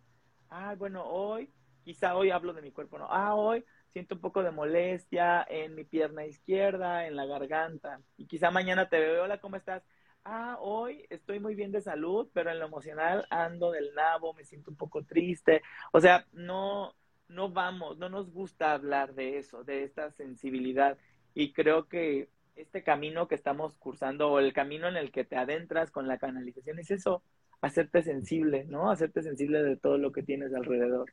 [0.50, 1.50] ah, bueno, hoy,
[1.84, 5.74] quizá hoy hablo de mi cuerpo, no, ah, hoy siento un poco de molestia en
[5.74, 9.82] mi pierna izquierda, en la garganta, y quizá mañana te veo, hola, ¿cómo estás?
[10.24, 14.44] Ah, hoy estoy muy bien de salud, pero en lo emocional ando del nabo, me
[14.44, 15.62] siento un poco triste.
[15.92, 16.94] O sea, no,
[17.28, 20.98] no vamos, no nos gusta hablar de eso, de esta sensibilidad.
[21.34, 22.28] Y creo que
[22.58, 26.18] este camino que estamos cursando o el camino en el que te adentras con la
[26.18, 27.22] canalización es eso,
[27.60, 28.90] hacerte sensible, ¿no?
[28.90, 31.12] Hacerte sensible de todo lo que tienes alrededor.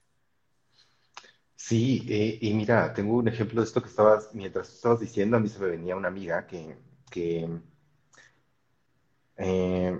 [1.55, 5.39] Sí, eh, y mira, tengo un ejemplo de esto que estabas, mientras estabas diciendo, a
[5.39, 6.77] mí se me venía una amiga que,
[7.09, 7.47] que
[9.37, 9.99] eh,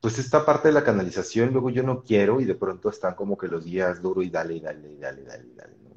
[0.00, 3.36] pues esta parte de la canalización, luego yo no quiero y de pronto están como
[3.36, 5.88] que los días duro y dale, y dale, y dale, dale, dale, ¿no?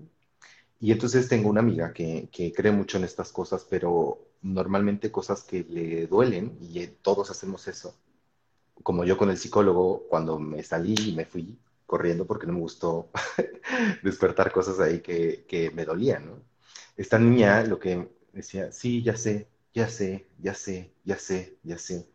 [0.79, 5.43] Y entonces tengo una amiga que, que cree mucho en estas cosas, pero normalmente cosas
[5.43, 7.95] que le duelen, y todos hacemos eso,
[8.83, 12.59] como yo con el psicólogo, cuando me salí y me fui corriendo porque no me
[12.61, 13.09] gustó
[14.03, 16.43] despertar cosas ahí que, que me dolían.
[16.97, 21.77] Esta niña lo que decía, sí, ya sé, ya sé, ya sé, ya sé, ya
[21.77, 22.07] sé.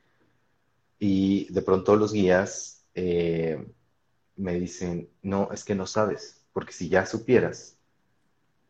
[0.99, 3.67] Y de pronto los guías eh,
[4.37, 7.77] me dicen, no, es que no sabes, porque si ya supieras,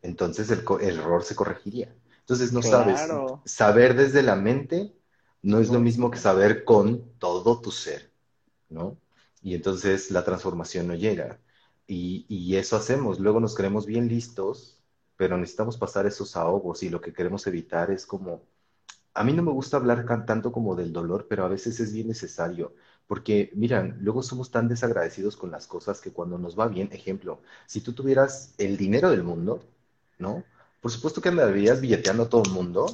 [0.02, 0.60] entonces el
[0.98, 1.94] error se corregiría.
[2.26, 3.00] Entonces no sabes.
[3.44, 4.92] Saber desde la mente
[5.42, 8.10] no es lo mismo que saber con todo tu ser,
[8.68, 8.98] ¿no?
[9.42, 11.38] Y entonces la transformación no llega.
[11.86, 13.20] Y, eso hacemos.
[13.20, 14.80] Luego nos creemos bien listos,
[15.16, 18.42] pero necesitamos pasar esos ahogos y lo que queremos evitar es como...
[19.14, 22.08] A mí no me gusta hablar tanto como del dolor, pero a veces es bien
[22.08, 22.74] necesario.
[23.06, 27.40] Porque, miran, luego somos tan desagradecidos con las cosas que cuando nos va bien, ejemplo,
[27.66, 29.62] si tú tuvieras el dinero del mundo,
[30.18, 30.42] ¿no?
[30.86, 32.86] Por supuesto que andarías billeteando a todo el mundo,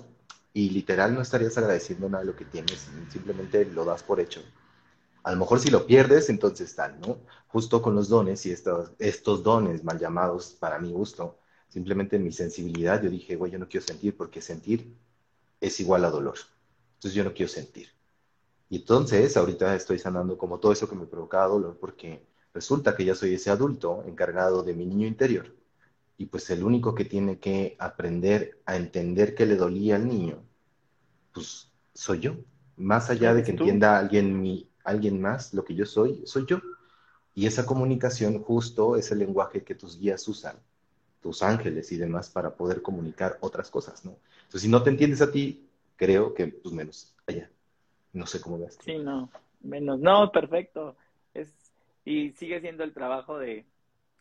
[0.54, 4.40] y literal no estarías agradeciendo nada de lo que tienes, simplemente lo das por hecho.
[5.22, 7.18] A lo mejor si lo pierdes, entonces tal, ¿no?
[7.48, 11.36] Justo con los dones y estos, dones mal llamados para mi gusto,
[11.68, 14.96] simplemente en mi sensibilidad yo dije, güey, yo no quiero sentir porque sentir
[15.60, 16.38] es igual a dolor.
[16.94, 17.90] Entonces yo no quiero sentir.
[18.70, 22.24] Y entonces ahorita estoy sanando como todo eso que me provocaba dolor porque
[22.54, 25.60] resulta que ya soy ese adulto encargado de mi niño interior
[26.18, 30.42] y pues el único que tiene que aprender a entender que le dolía al niño,
[31.32, 32.36] pues soy yo.
[32.76, 36.60] Más allá de que entienda alguien, mi, alguien más lo que yo soy, soy yo.
[37.34, 40.56] Y esa comunicación justo es el lenguaje que tus guías usan,
[41.22, 44.16] tus ángeles y demás, para poder comunicar otras cosas, ¿no?
[44.36, 47.50] Entonces, si no te entiendes a ti, creo que, pues menos allá.
[48.12, 48.78] No sé cómo ves.
[48.84, 49.30] Sí, no,
[49.62, 49.98] menos.
[49.98, 50.94] No, perfecto.
[51.32, 51.54] Es,
[52.04, 53.64] y sigue siendo el trabajo de,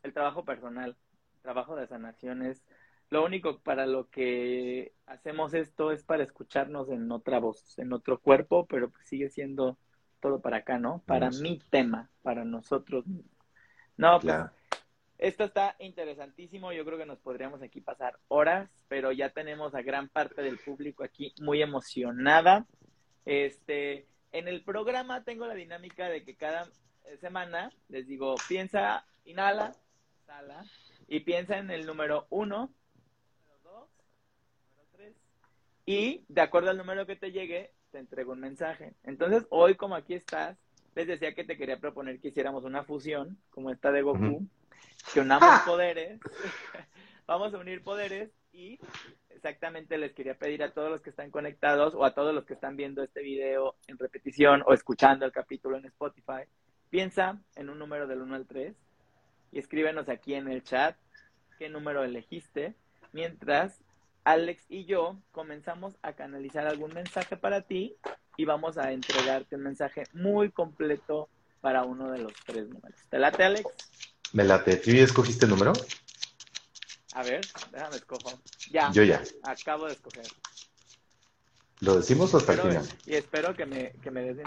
[0.04, 0.96] el trabajo personal
[1.42, 2.64] trabajo de sanación es
[3.10, 8.20] lo único para lo que hacemos esto es para escucharnos en otra voz, en otro
[8.20, 9.78] cuerpo, pero pues sigue siendo
[10.22, 11.04] todo para acá, ¿no?
[11.06, 13.04] Para mi tema, para nosotros
[13.98, 14.36] No, pues
[15.18, 16.72] esto está interesantísimo.
[16.72, 20.58] Yo creo que nos podríamos aquí pasar horas, pero ya tenemos a gran parte del
[20.58, 22.66] público aquí muy emocionada.
[23.26, 26.68] Este, en el programa tengo la dinámica de que cada
[27.20, 29.76] semana les digo, piensa, inhala,
[30.26, 30.66] sala,
[31.12, 32.74] y piensa en el número uno,
[33.36, 33.90] número dos,
[34.70, 35.14] número tres,
[35.86, 38.94] y de acuerdo al número que te llegue, te entrego un mensaje.
[39.04, 40.58] Entonces, hoy como aquí estás,
[40.96, 44.48] les decía que te quería proponer que hiciéramos una fusión, como esta de Goku,
[45.14, 45.64] que unamos ah.
[45.68, 46.18] poderes,
[47.28, 48.80] vamos a unir poderes y
[49.32, 52.54] exactamente les quería pedir a todos los que están conectados o a todos los que
[52.54, 56.44] están viendo este video en repetición o escuchando el capítulo en Spotify,
[56.90, 58.78] piensa en un número del 1 al 3
[59.52, 60.96] y escríbenos aquí en el chat
[61.62, 62.74] qué número elegiste,
[63.12, 63.82] mientras
[64.24, 67.96] Alex y yo comenzamos a canalizar algún mensaje para ti
[68.38, 73.00] y vamos a entregarte un mensaje muy completo para uno de los tres números.
[73.10, 73.70] ¿Te late, Alex?
[74.34, 74.78] Me late.
[74.78, 75.74] ¿Tú ya escogiste el número?
[77.14, 78.42] A ver, déjame escojo.
[78.72, 78.92] Ya.
[78.92, 79.22] Yo ya.
[79.44, 80.26] Acabo de escoger.
[81.82, 82.88] ¿Lo decimos hasta el final?
[83.06, 84.44] Y espero que me, que me des mi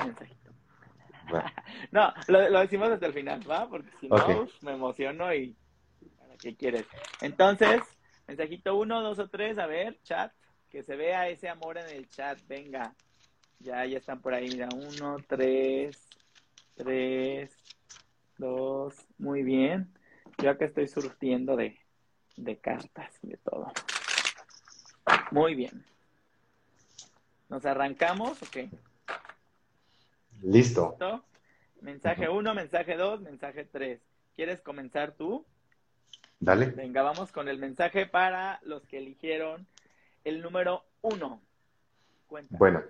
[1.93, 3.69] no, lo, decimos hasta el final, ¿va?
[3.69, 5.57] Porque si no, me emociono y...
[6.41, 6.87] ¿Qué quieres?
[7.21, 7.81] Entonces,
[8.27, 10.33] mensajito uno, dos o tres, a ver, chat,
[10.69, 12.95] que se vea ese amor en el chat, venga.
[13.61, 16.09] Ya, ya están por ahí, mira, uno, tres,
[16.75, 17.57] tres,
[18.37, 19.89] dos, muy bien.
[20.39, 21.79] Yo acá estoy surtiendo de,
[22.37, 23.73] de cartas y de todo.
[25.31, 25.85] Muy bien.
[27.49, 28.69] ¿Nos arrancamos o qué?
[30.43, 30.97] Listo.
[31.81, 34.01] Mensaje 1, mensaje 2, mensaje 3.
[34.37, 35.45] ¿Quieres comenzar tú?
[36.41, 36.67] Dale.
[36.67, 39.67] Venga, vamos con el mensaje para los que eligieron
[40.25, 41.41] el número 1.
[42.51, 42.83] Bueno,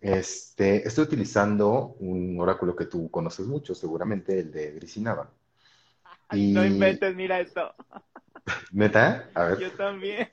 [0.00, 5.30] este, estoy utilizando un oráculo que tú conoces mucho, seguramente el de Grisinava.
[6.30, 6.52] Y...
[6.52, 7.74] No inventes, mira esto.
[8.72, 9.30] ¿Neta?
[9.34, 9.58] A ver.
[9.58, 10.28] Yo también.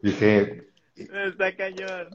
[0.00, 0.70] Dije.
[0.96, 2.08] Está cañón.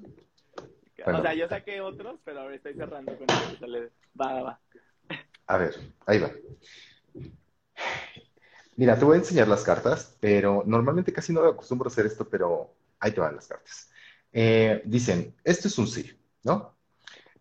[1.05, 4.59] O sea, yo saqué otros, pero ahora estoy cerrando con el Va, va.
[5.47, 6.31] A ver, ahí va.
[8.75, 12.27] Mira, te voy a enseñar las cartas, pero normalmente casi no acostumbro a hacer esto,
[12.27, 13.89] pero ahí te van las cartas.
[14.33, 16.11] Eh, dicen, esto es un sí,
[16.43, 16.75] ¿no?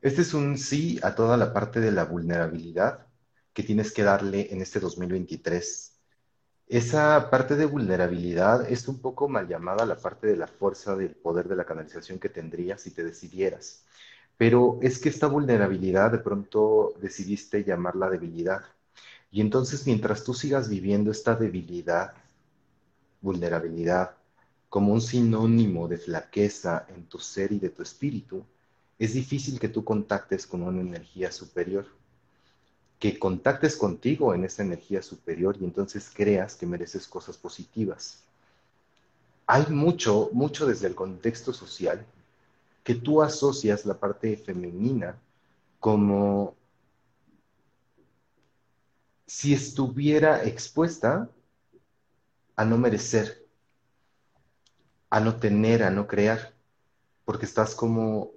[0.01, 3.07] Este es un sí a toda la parte de la vulnerabilidad
[3.53, 5.94] que tienes que darle en este 2023
[6.69, 11.11] esa parte de vulnerabilidad es un poco mal llamada la parte de la fuerza del
[11.11, 13.85] poder de la canalización que tendrías si te decidieras.
[14.39, 18.63] Pero es que esta vulnerabilidad de pronto decidiste llamarla debilidad.
[19.31, 22.15] Y entonces mientras tú sigas viviendo esta debilidad,
[23.21, 24.17] vulnerabilidad,
[24.69, 28.45] como un sinónimo de flaqueza en tu ser y de tu espíritu,
[28.99, 31.87] es difícil que tú contactes con una energía superior
[33.05, 38.23] que contactes contigo en esa energía superior y entonces creas que mereces cosas positivas.
[39.47, 42.03] Hay mucho, mucho desde el contexto social
[42.83, 45.19] que tú asocias la parte femenina
[45.81, 46.55] como
[49.27, 51.29] si estuviera expuesta
[52.57, 53.47] a no merecer,
[55.11, 56.55] a no tener, a no crear,
[57.27, 58.31] porque estás como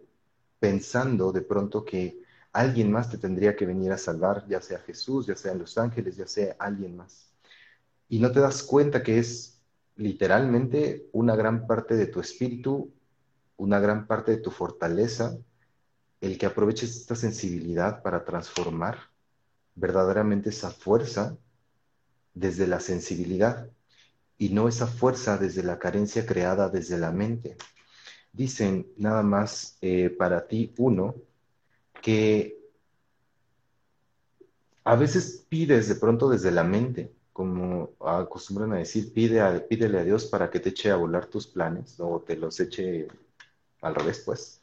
[0.59, 2.26] pensando de pronto que
[2.57, 6.17] alguien más te tendría que venir a salvar, ya sea Jesús, ya sea los ángeles,
[6.17, 7.31] ya sea alguien más.
[8.09, 9.61] Y no te das cuenta que es
[9.95, 12.91] literalmente una gran parte de tu espíritu,
[13.57, 15.37] una gran parte de tu fortaleza,
[16.19, 18.97] el que aproveches esta sensibilidad para transformar
[19.75, 21.37] verdaderamente esa fuerza
[22.33, 23.69] desde la sensibilidad
[24.39, 27.55] y no esa fuerza desde la carencia creada desde la mente.
[28.33, 31.15] Dicen nada más eh, para ti uno,
[32.01, 32.57] que
[34.83, 39.99] a veces pides de pronto desde la mente, como acostumbran a decir, pide a, pídele
[39.99, 43.07] a Dios para que te eche a volar tus planes, o te los eche
[43.81, 44.61] al revés, pues.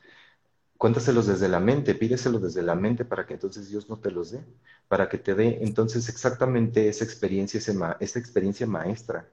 [0.77, 4.33] Cuéntaselos desde la mente, pídeselos desde la mente para que entonces Dios no te los
[4.33, 4.40] dé,
[4.88, 7.61] para que te dé entonces exactamente esa experiencia,
[8.01, 9.29] esa experiencia maestra,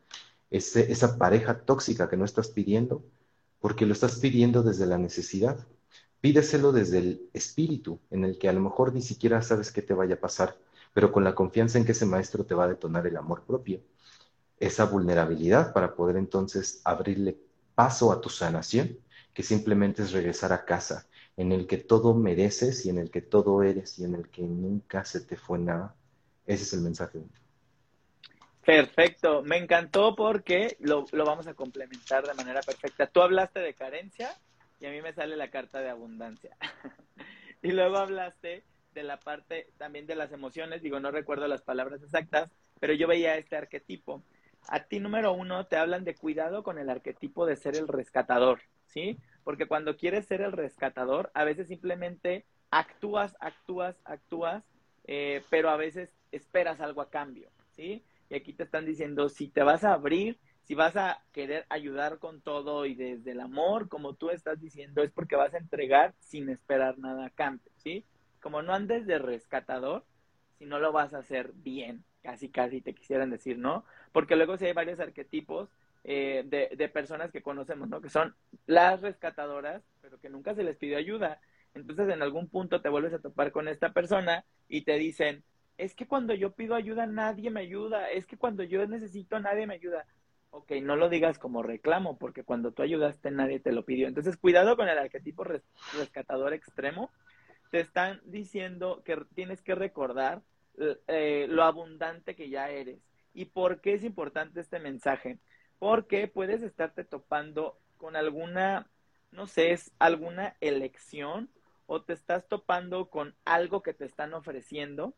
[0.49, 3.03] esa pareja tóxica que no estás pidiendo,
[3.59, 5.57] porque lo estás pidiendo desde la necesidad.
[6.21, 9.95] Pídeselo desde el espíritu, en el que a lo mejor ni siquiera sabes qué te
[9.95, 10.55] vaya a pasar,
[10.93, 13.81] pero con la confianza en que ese maestro te va a detonar el amor propio,
[14.59, 17.37] esa vulnerabilidad para poder entonces abrirle
[17.73, 18.99] paso a tu sanación,
[19.33, 21.07] que simplemente es regresar a casa,
[21.37, 24.43] en el que todo mereces y en el que todo eres y en el que
[24.43, 25.95] nunca se te fue nada.
[26.45, 27.19] Ese es el mensaje.
[28.63, 33.07] Perfecto, me encantó porque lo, lo vamos a complementar de manera perfecta.
[33.07, 34.29] Tú hablaste de carencia,
[34.81, 36.57] y a mí me sale la carta de abundancia.
[37.61, 38.63] y luego hablaste
[38.93, 43.07] de la parte también de las emociones, digo, no recuerdo las palabras exactas, pero yo
[43.07, 44.23] veía este arquetipo.
[44.67, 48.61] A ti, número uno, te hablan de cuidado con el arquetipo de ser el rescatador,
[48.87, 49.17] ¿sí?
[49.43, 54.63] Porque cuando quieres ser el rescatador, a veces simplemente actúas, actúas, actúas,
[55.05, 58.03] eh, pero a veces esperas algo a cambio, ¿sí?
[58.29, 60.39] Y aquí te están diciendo, si te vas a abrir,
[60.71, 65.03] si vas a querer ayudar con todo y desde el amor, como tú estás diciendo,
[65.03, 68.05] es porque vas a entregar sin esperar nada a cambio, ¿sí?
[68.39, 70.05] Como no andes de rescatador,
[70.57, 73.83] si no lo vas a hacer bien, casi casi te quisieran decir, ¿no?
[74.13, 75.67] Porque luego si hay varios arquetipos
[76.05, 77.99] eh, de, de personas que conocemos, ¿no?
[77.99, 78.33] Que son
[78.65, 81.41] las rescatadoras, pero que nunca se les pidió ayuda.
[81.73, 85.43] Entonces en algún punto te vuelves a topar con esta persona y te dicen,
[85.77, 89.67] es que cuando yo pido ayuda nadie me ayuda, es que cuando yo necesito nadie
[89.67, 90.05] me ayuda
[90.51, 94.07] ok, no lo digas como reclamo, porque cuando tú ayudaste nadie te lo pidió.
[94.07, 97.09] Entonces, cuidado con el arquetipo rescatador extremo.
[97.71, 100.41] Te están diciendo que tienes que recordar
[101.07, 102.99] eh, lo abundante que ya eres.
[103.33, 105.39] ¿Y por qué es importante este mensaje?
[105.79, 108.89] Porque puedes estarte topando con alguna,
[109.31, 111.49] no sé, es alguna elección
[111.85, 115.15] o te estás topando con algo que te están ofreciendo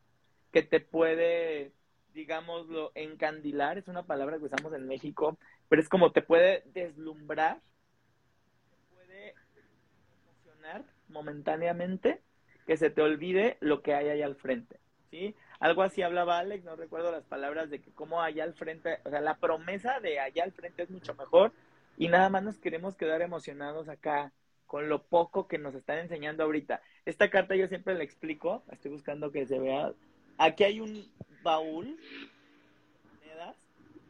[0.52, 1.74] que te puede
[2.14, 5.38] digámoslo, encandilar, es una palabra que usamos en México,
[5.70, 7.60] pero es como te puede deslumbrar,
[8.70, 9.34] te puede
[10.24, 12.22] emocionar momentáneamente
[12.66, 15.36] que se te olvide lo que hay ahí al frente, ¿sí?
[15.60, 19.10] Algo así hablaba Alex, no recuerdo las palabras de que como allá al frente, o
[19.10, 21.52] sea, la promesa de allá al frente es mucho mejor
[21.98, 24.32] y nada más nos queremos quedar emocionados acá
[24.66, 26.82] con lo poco que nos están enseñando ahorita.
[27.06, 29.94] Esta carta yo siempre la explico, estoy buscando que se vea.
[30.38, 31.06] Aquí hay un
[31.44, 31.98] baúl,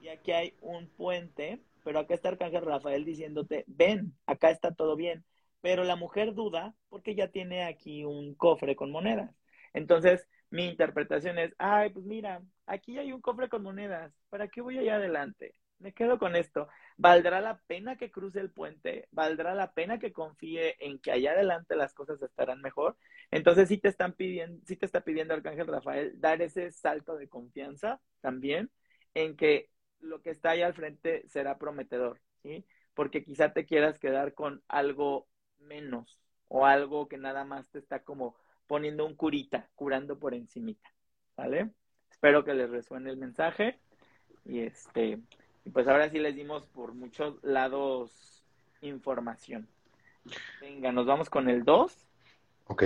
[0.03, 4.97] y aquí hay un puente, pero acá está Arcángel Rafael diciéndote, ven, acá está todo
[4.97, 5.23] bien.
[5.61, 9.33] Pero la mujer duda porque ya tiene aquí un cofre con monedas.
[9.73, 14.59] Entonces, mi interpretación es, ay, pues mira, aquí hay un cofre con monedas, ¿para qué
[14.59, 15.55] voy allá adelante?
[15.79, 16.67] Me quedo con esto.
[17.03, 19.09] ¿Valdrá la pena que cruce el puente?
[19.11, 22.95] ¿Valdrá la pena que confíe en que allá adelante las cosas estarán mejor?
[23.29, 27.27] Entonces sí te están pidiendo, sí te está pidiendo Arcángel Rafael dar ese salto de
[27.27, 28.71] confianza también
[29.15, 32.65] en que lo que está ahí al frente será prometedor, ¿sí?
[32.93, 35.27] Porque quizá te quieras quedar con algo
[35.59, 40.89] menos o algo que nada más te está como poniendo un curita, curando por encimita,
[41.35, 41.69] ¿vale?
[42.09, 43.77] Espero que les resuene el mensaje
[44.45, 45.19] y este,
[45.65, 48.43] y pues ahora sí les dimos por muchos lados
[48.81, 49.67] información.
[50.61, 51.93] Venga, nos vamos con el 2.
[52.67, 52.83] Ok.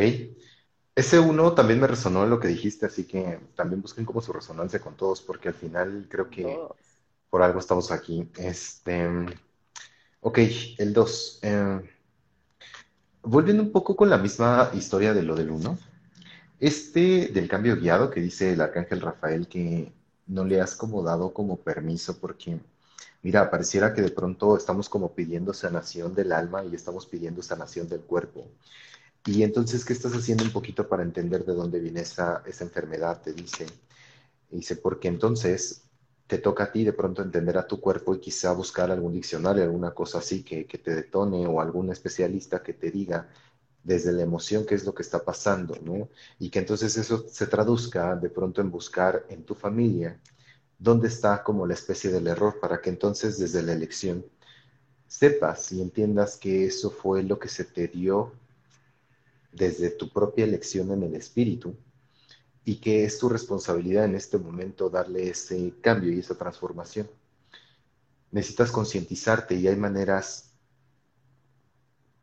[0.96, 4.80] Ese uno también me resonó lo que dijiste, así que también busquen como su resonancia
[4.80, 6.58] con todos, porque al final creo que
[7.30, 8.28] por algo estamos aquí.
[8.38, 9.08] Este,
[10.22, 10.40] ok,
[10.80, 11.40] el 2.
[11.44, 11.82] Eh,
[13.22, 15.78] volviendo un poco con la misma historia de lo del 1.
[16.60, 19.92] Este del cambio guiado que dice el arcángel Rafael que
[20.28, 22.60] no le has como dado como permiso porque,
[23.24, 27.88] mira, pareciera que de pronto estamos como pidiendo sanación del alma y estamos pidiendo sanación
[27.90, 28.48] del cuerpo.
[29.26, 33.22] Y entonces, ¿qué estás haciendo un poquito para entender de dónde viene esa, esa enfermedad?
[33.22, 33.66] Te dice.
[34.50, 35.84] Dice, porque entonces
[36.28, 39.64] te toca a ti de pronto entender a tu cuerpo y quizá buscar algún diccionario,
[39.64, 43.30] alguna cosa así que, te detone o algún especialista que te diga
[43.88, 46.10] desde la emoción qué es lo que está pasando, ¿no?
[46.40, 50.20] Y que entonces eso se traduzca de pronto en buscar en tu familia
[50.78, 54.26] dónde está como la especie del error para que entonces desde la elección
[55.08, 58.34] sepas y entiendas que eso fue lo que se te dio
[59.54, 61.74] desde tu propia elección en el espíritu
[62.66, 67.10] y que es tu responsabilidad en este momento darle ese cambio y esa transformación.
[68.32, 70.47] Necesitas concientizarte y hay maneras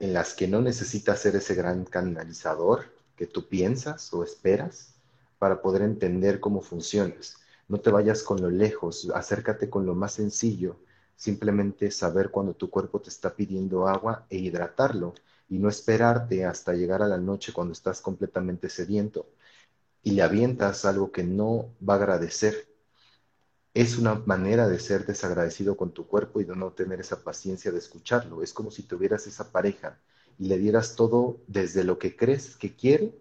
[0.05, 4.97] en las que no necesitas ser ese gran canalizador que tú piensas o esperas
[5.39, 7.39] para poder entender cómo funcionas.
[7.69, 10.77] No te vayas con lo lejos, acércate con lo más sencillo,
[11.17, 15.15] simplemente saber cuando tu cuerpo te está pidiendo agua e hidratarlo
[15.49, 19.27] y no esperarte hasta llegar a la noche cuando estás completamente sediento
[20.03, 22.74] y le avientas algo que no va a agradecer.
[23.75, 27.73] Es una manera de ser desagradecido con tu cuerpo y de no tener esa paciencia
[27.73, 28.41] de escucharlo.
[28.41, 29.99] Es como si tuvieras esa pareja
[30.39, 33.13] y le dieras todo desde lo que crees que quiere,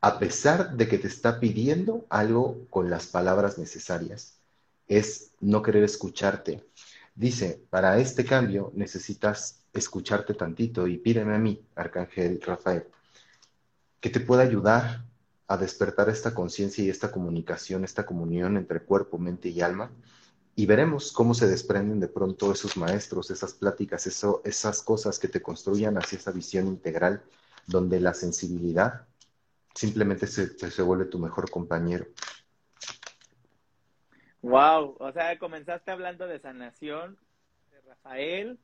[0.00, 4.38] a pesar de que te está pidiendo algo con las palabras necesarias.
[4.86, 6.64] Es no querer escucharte.
[7.16, 12.84] Dice, para este cambio necesitas escucharte tantito y pídeme a mí, Arcángel Rafael,
[14.00, 15.09] que te pueda ayudar
[15.50, 19.90] a despertar esta conciencia y esta comunicación, esta comunión entre cuerpo, mente y alma.
[20.54, 25.26] Y veremos cómo se desprenden de pronto esos maestros, esas pláticas, eso, esas cosas que
[25.26, 27.24] te construyan hacia esa visión integral,
[27.66, 29.08] donde la sensibilidad
[29.74, 32.06] simplemente se, se vuelve tu mejor compañero.
[34.42, 37.18] Wow, o sea, comenzaste hablando de sanación
[37.72, 38.56] de Rafael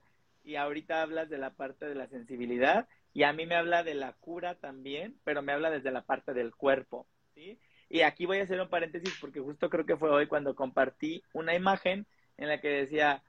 [0.45, 3.95] y ahorita hablas de la parte de la sensibilidad y a mí me habla de
[3.95, 7.59] la cura también, pero me habla desde la parte del cuerpo, ¿sí?
[7.89, 11.23] Y aquí voy a hacer un paréntesis porque justo creo que fue hoy cuando compartí
[11.33, 12.07] una imagen
[12.37, 13.23] en la que decía,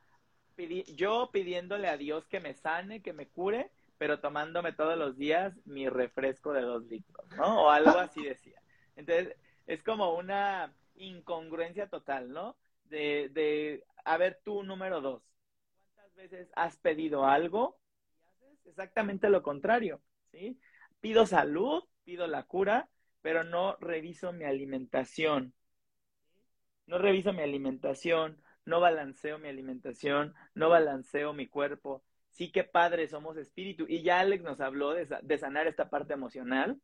[0.93, 5.57] yo pidiéndole a Dios que me sane, que me cure, pero tomándome todos los días
[5.63, 7.63] mi refresco de dos litros, ¿no?
[7.63, 8.61] O algo así decía.
[8.97, 12.57] Entonces, es como una incongruencia total, ¿no?
[12.89, 15.23] De, de a ver, tú número dos,
[15.95, 17.79] ¿cuántas veces has pedido algo
[18.67, 20.01] exactamente lo contrario,
[20.31, 20.59] ¿sí?
[20.99, 22.89] Pido salud, pido la cura,
[23.21, 25.53] pero no reviso mi alimentación.
[26.85, 32.03] No reviso mi alimentación, no balanceo mi alimentación, no balanceo mi cuerpo.
[32.31, 33.85] Sí que padre, somos espíritu.
[33.87, 36.79] Y ya Alex nos habló de, sanar esta parte emocional,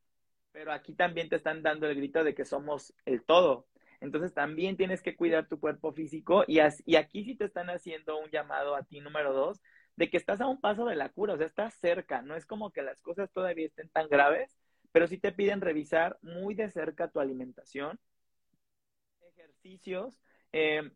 [0.51, 3.67] pero aquí también te están dando el grito de que somos el todo.
[4.01, 8.19] Entonces también tienes que cuidar tu cuerpo físico y, y aquí sí te están haciendo
[8.19, 9.61] un llamado a ti número dos
[9.95, 12.45] de que estás a un paso de la cura, o sea, estás cerca, no es
[12.45, 14.57] como que las cosas todavía estén tan graves,
[14.91, 17.99] pero sí te piden revisar muy de cerca tu alimentación,
[19.21, 20.19] ejercicios,
[20.51, 20.91] eh,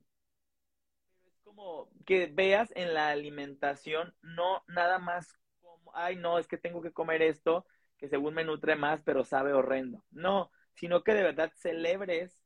[1.26, 6.58] es como que veas en la alimentación no nada más como, ay, no, es que
[6.58, 7.66] tengo que comer esto,
[7.98, 10.04] que según me nutre más, pero sabe horrendo.
[10.12, 12.44] No, sino que de verdad celebres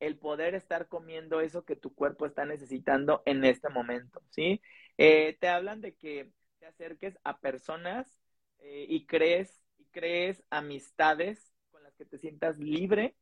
[0.00, 4.60] el poder estar comiendo eso que tu cuerpo está necesitando en este momento, ¿sí?
[4.96, 8.20] Eh, te hablan de que te acerques a personas
[8.58, 13.16] eh, y crees, y crees amistades con las que te sientas libre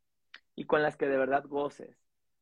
[0.54, 1.96] y con las que de verdad goces.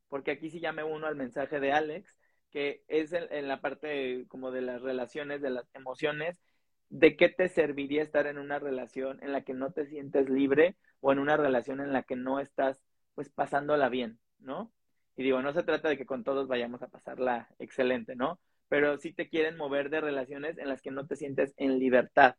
[0.08, 2.16] Porque aquí sí ya me uno al mensaje de Alex,
[2.50, 6.40] que es en, la parte como de las relaciones, de las emociones,
[6.88, 10.76] de qué te serviría estar en una relación en la que no te sientes libre
[11.00, 12.80] o en una relación en la que no estás
[13.14, 14.72] pues pasándola bien, ¿no?
[15.16, 18.40] Y digo, no se trata de que con todos vayamos a pasarla excelente, ¿no?
[18.68, 22.36] Pero sí te quieren mover de relaciones en las que no te sientes en libertad.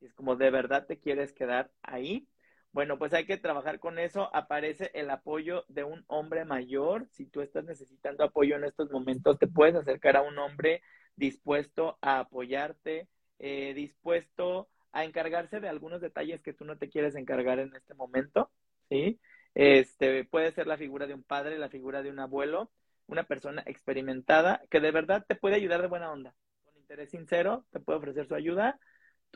[0.00, 2.28] Es como de verdad te quieres quedar ahí
[2.76, 4.28] bueno, pues hay que trabajar con eso.
[4.36, 7.08] Aparece el apoyo de un hombre mayor.
[7.10, 10.82] Si tú estás necesitando apoyo en estos momentos, te puedes acercar a un hombre
[11.16, 17.14] dispuesto a apoyarte, eh, dispuesto a encargarse de algunos detalles que tú no te quieres
[17.14, 18.50] encargar en este momento,
[18.90, 19.18] ¿sí?
[19.58, 22.70] Este, puede ser la figura de un padre, la figura de un abuelo,
[23.06, 26.34] una persona experimentada que de verdad te puede ayudar de buena onda,
[26.64, 28.78] con interés sincero, te puede ofrecer su ayuda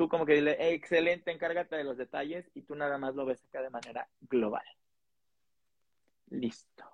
[0.00, 3.44] tú como que dile, excelente, encárgate de los detalles y tú nada más lo ves
[3.44, 4.64] acá de manera global.
[6.30, 6.84] Listo.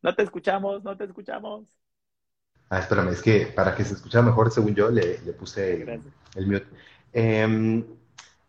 [0.00, 1.76] No te escuchamos, no te escuchamos.
[2.70, 5.82] Ah, espérame, es que para que se escuchara mejor, según yo, le, puse
[6.36, 6.66] el mute.
[7.12, 7.84] Em,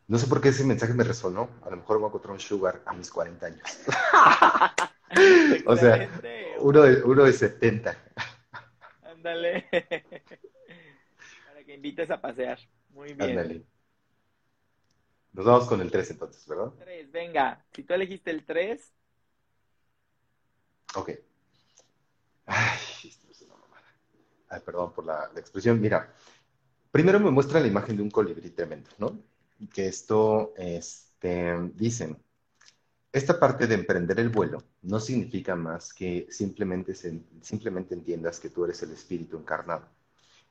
[0.09, 1.51] no sé por qué ese mensaje me resonó.
[1.61, 3.61] A lo mejor voy a encontrar un sugar a mis 40 años.
[5.67, 6.09] o sea,
[6.57, 7.95] uno de, uno de 70.
[9.03, 9.67] Ándale.
[11.47, 12.57] para que invites a pasear.
[12.89, 13.63] Muy bien.
[15.31, 16.73] Nos vamos con el 3 entonces, ¿verdad?
[16.79, 17.63] 3, venga.
[17.71, 18.91] Si tú elegiste el 3.
[20.95, 21.11] Ok.
[22.47, 23.93] Ay, esto es una mamada.
[24.49, 25.79] Ay, perdón por la, expresión.
[25.79, 26.11] Mira,
[26.89, 29.29] primero me muestra la imagen de un colibrí tremendo, ¿no?
[29.73, 32.17] Que esto, este, dicen,
[33.11, 36.93] esta parte de emprender el vuelo no significa más que simplemente,
[37.41, 39.87] simplemente entiendas que tú eres el espíritu encarnado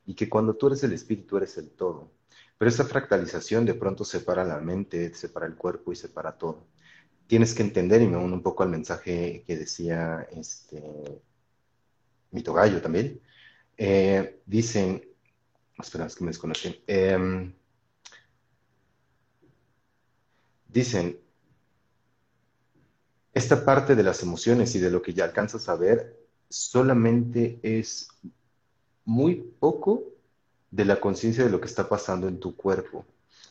[0.05, 2.11] y que cuando tú eres el espíritu eres el todo
[2.59, 6.67] pero esa fractalización de pronto separa la mente, separa el cuerpo y separa todo.
[7.25, 11.21] Tienes que entender, y me uno un poco al mensaje que decía este,
[12.31, 13.21] mi togallo también.
[13.77, 15.01] Eh, dicen,
[15.79, 16.83] espera, es que me desconecté.
[16.87, 17.53] Em,
[20.69, 21.19] dicen,
[23.33, 26.17] esta parte de las emociones y de lo que ya alcanzas a ver
[26.49, 28.09] solamente es
[29.05, 30.03] muy poco
[30.71, 33.05] de la conciencia de lo que está pasando en tu cuerpo.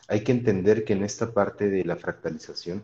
[0.07, 2.83] Hay que entender que en esta parte de la fractalización,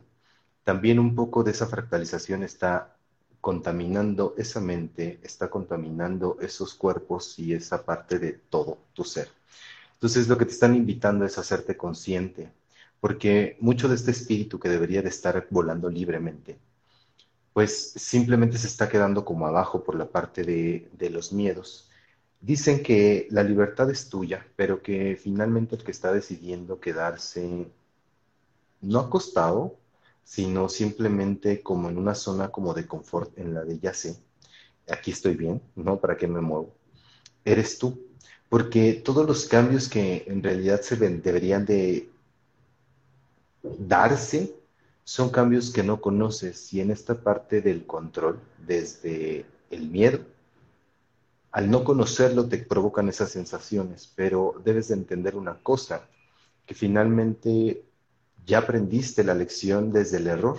[0.64, 2.96] también un poco de esa fractalización está
[3.42, 9.30] contaminando esa mente, está contaminando esos cuerpos y esa parte de todo tu ser.
[9.94, 12.52] Entonces lo que te están invitando es hacerte consciente,
[13.06, 16.58] porque mucho de este espíritu que debería de estar volando libremente,
[17.54, 21.90] pues simplemente se está quedando como abajo por la parte de, de los miedos
[22.46, 27.72] Dicen que la libertad es tuya, pero que finalmente el que está decidiendo quedarse
[28.82, 29.78] no acostado,
[30.24, 34.18] sino simplemente como en una zona como de confort en la de ya sé,
[34.88, 36.00] aquí estoy bien, ¿no?
[36.00, 36.72] ¿Para qué me muevo?
[37.44, 38.00] Eres tú,
[38.48, 42.12] porque todos los cambios que en realidad se ven, deberían de
[43.80, 44.56] darse
[45.04, 46.74] son cambios que no conoces.
[46.74, 50.20] Y en esta parte del control, desde el miedo,
[51.52, 56.08] al no conocerlo te provocan esas sensaciones, pero debes de entender una cosa,
[56.66, 57.86] que finalmente
[58.46, 60.58] ya aprendiste la lección desde el error,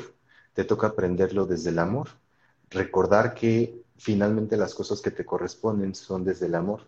[0.54, 2.08] te toca aprenderlo desde el amor,
[2.70, 6.82] recordar que finalmente las cosas que te corresponden son desde el amor.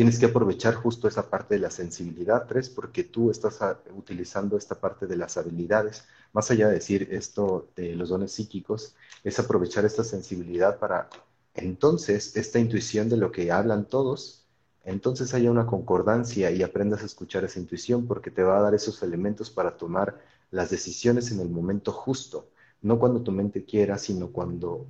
[0.00, 3.58] Tienes que aprovechar justo esa parte de la sensibilidad, tres, porque tú estás
[3.94, 6.06] utilizando esta parte de las habilidades.
[6.32, 8.94] Más allá de decir esto de los dones psíquicos,
[9.24, 11.10] es aprovechar esta sensibilidad para
[11.52, 14.46] entonces esta intuición de lo que hablan todos,
[14.84, 18.74] entonces haya una concordancia y aprendas a escuchar esa intuición porque te va a dar
[18.74, 20.18] esos elementos para tomar
[20.50, 22.48] las decisiones en el momento justo,
[22.80, 24.86] no cuando tu mente quiera, sino cuando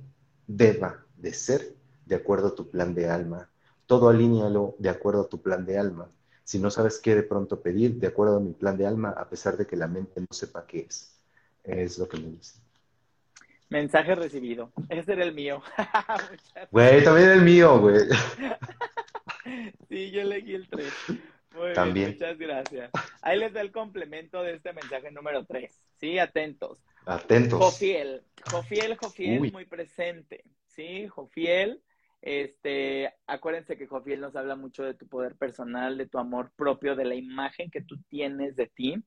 [0.47, 3.50] deba de ser de acuerdo a tu plan de alma.
[3.91, 6.09] Todo alíñalo de acuerdo a tu plan de alma.
[6.45, 9.27] Si no sabes qué de pronto pedir, de acuerdo a mi plan de alma, a
[9.27, 11.19] pesar de que la mente no sepa qué es.
[11.61, 12.57] Es lo que me dice.
[13.67, 14.71] Mensaje recibido.
[14.87, 15.61] Ese era el mío.
[16.71, 17.97] Güey, también el mío, güey.
[19.89, 20.93] sí, yo elegí el 3.
[21.57, 22.11] Muy también.
[22.11, 22.91] Bien, muchas gracias.
[23.21, 25.69] Ahí les da el complemento de este mensaje número 3.
[25.99, 26.79] Sí, atentos.
[27.05, 27.59] Atentos.
[27.59, 28.23] Jofiel.
[28.49, 30.45] Jofiel, Jofiel, muy presente.
[30.67, 31.81] Sí, Jofiel.
[32.21, 36.95] Este, acuérdense que Jofiel nos habla mucho de tu poder personal, de tu amor propio,
[36.95, 39.03] de la imagen que tú tienes de ti.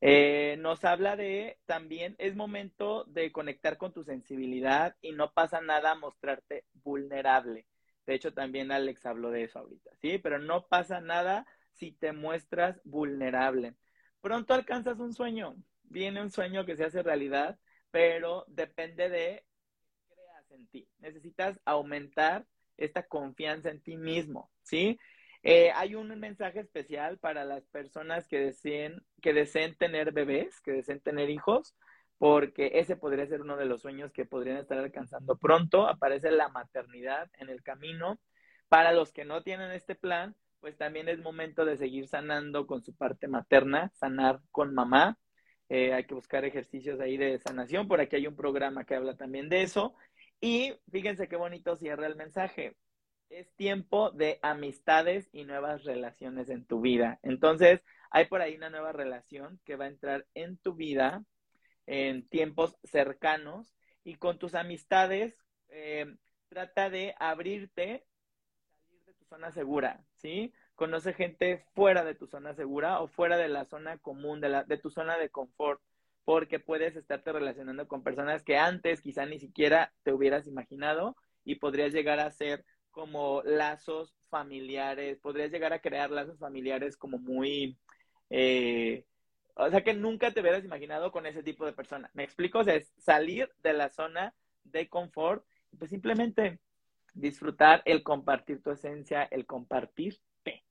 [0.00, 5.60] Eh, nos habla de también es momento de conectar con tu sensibilidad y no pasa
[5.60, 7.66] nada mostrarte vulnerable.
[8.06, 10.18] De hecho, también Alex habló de eso ahorita, ¿sí?
[10.18, 13.74] Pero no pasa nada si te muestras vulnerable.
[14.20, 17.58] Pronto alcanzas un sueño, viene un sueño que se hace realidad,
[17.90, 19.44] pero depende de
[20.58, 20.88] en ti.
[20.98, 22.46] Necesitas aumentar
[22.76, 24.98] esta confianza en ti mismo, ¿sí?
[25.42, 30.72] Eh, hay un mensaje especial para las personas que deseen, que deseen tener bebés, que
[30.72, 31.74] deseen tener hijos,
[32.18, 35.86] porque ese podría ser uno de los sueños que podrían estar alcanzando pronto.
[35.86, 38.18] Aparece la maternidad en el camino.
[38.68, 42.82] Para los que no tienen este plan, pues también es momento de seguir sanando con
[42.82, 45.16] su parte materna, sanar con mamá.
[45.68, 47.86] Eh, hay que buscar ejercicios ahí de sanación.
[47.86, 49.94] Por aquí hay un programa que habla también de eso.
[50.40, 52.76] Y fíjense qué bonito cierra el mensaje
[53.30, 57.18] es tiempo de amistades y nuevas relaciones en tu vida.
[57.22, 61.24] Entonces, hay por ahí una nueva relación que va a entrar en tu vida
[61.86, 63.74] en tiempos cercanos
[64.04, 65.34] y con tus amistades
[65.68, 66.06] eh,
[66.48, 68.06] trata de abrirte,
[68.86, 70.52] salir de tu zona segura, ¿sí?
[70.74, 74.64] Conoce gente fuera de tu zona segura o fuera de la zona común, de, la,
[74.64, 75.82] de tu zona de confort,
[76.28, 81.54] porque puedes estarte relacionando con personas que antes quizá ni siquiera te hubieras imaginado y
[81.54, 87.78] podrías llegar a ser como lazos familiares, podrías llegar a crear lazos familiares como muy,
[88.28, 89.06] eh,
[89.54, 92.10] o sea que nunca te hubieras imaginado con ese tipo de persona.
[92.12, 92.58] ¿Me explico?
[92.58, 95.46] O sea, es salir de la zona de confort,
[95.78, 96.58] pues simplemente
[97.14, 100.62] disfrutar el compartir tu esencia, el compartirte,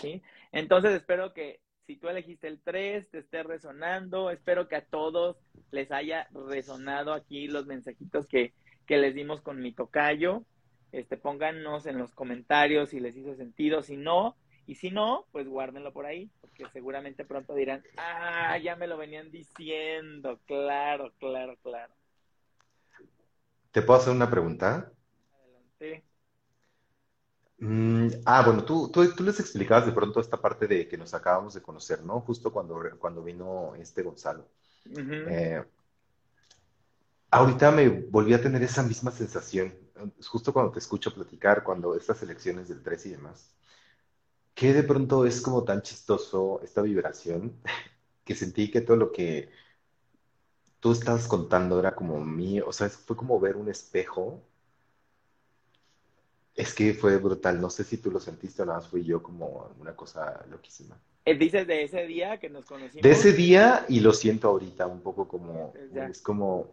[0.00, 0.22] ¿sí?
[0.52, 1.60] Entonces espero que
[1.92, 5.36] si tú elegiste el 3, te esté resonando, espero que a todos
[5.72, 8.54] les haya resonado aquí los mensajitos que,
[8.86, 10.42] que les dimos con mi tocayo.
[10.90, 14.36] Este, pónganos en los comentarios si les hizo sentido, si no,
[14.66, 18.96] y si no, pues guárdenlo por ahí, porque seguramente pronto dirán, ah, ya me lo
[18.96, 21.92] venían diciendo, claro, claro, claro.
[23.70, 24.90] ¿Te puedo hacer una pregunta?
[25.30, 26.04] Adelante.
[27.64, 31.54] Mm, ah, bueno, tú, tú, les explicabas de pronto esta parte de que nos acabamos
[31.54, 32.20] de conocer, ¿no?
[32.20, 34.46] Justo cuando, cuando vino este Gonzalo.
[35.28, 35.62] Eh,
[37.30, 39.72] ahorita me volví a tener esa misma sensación
[40.26, 43.54] justo cuando te escucho platicar, cuando estas elecciones del 3 y demás,
[44.54, 47.56] que de pronto es como tan chistoso esta vibración
[48.24, 49.50] que sentí que todo lo que
[50.80, 54.42] tú estabas contando era como mío, o sea, fue como ver un espejo.
[56.54, 59.22] Es que fue brutal, no sé si tú lo sentiste o nada más fui yo
[59.22, 60.98] como una cosa loquísima.
[61.24, 63.02] Eh, dices de ese día que nos conocimos.
[63.02, 66.72] De ese día y lo siento ahorita un poco como, es como,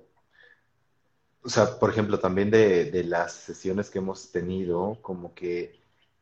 [1.44, 5.80] o sea, por ejemplo, también de, las sesiones que hemos tenido, como que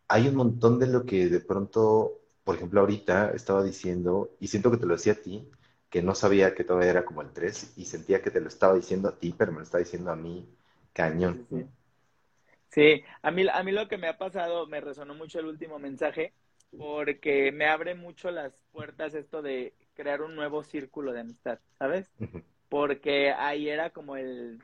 [0.08, 4.72] hay un montón de lo que de pronto, por ejemplo, ahorita estaba diciendo, y siento
[4.72, 5.50] que te lo decía a ti,
[5.90, 8.76] que no sabía que todavía era como el 3, y sentía que te lo estaba
[8.76, 10.48] diciendo a ti, pero me lo estaba diciendo a mí,
[10.94, 11.46] cañón.
[11.50, 11.66] Sí,
[13.22, 16.34] a, mí, a mí lo que me ha pasado, me resonó mucho el último mensaje,
[16.78, 22.12] porque me abre mucho las puertas esto de crear un nuevo círculo de amistad, ¿sabes?
[22.70, 24.60] Porque ahí era como el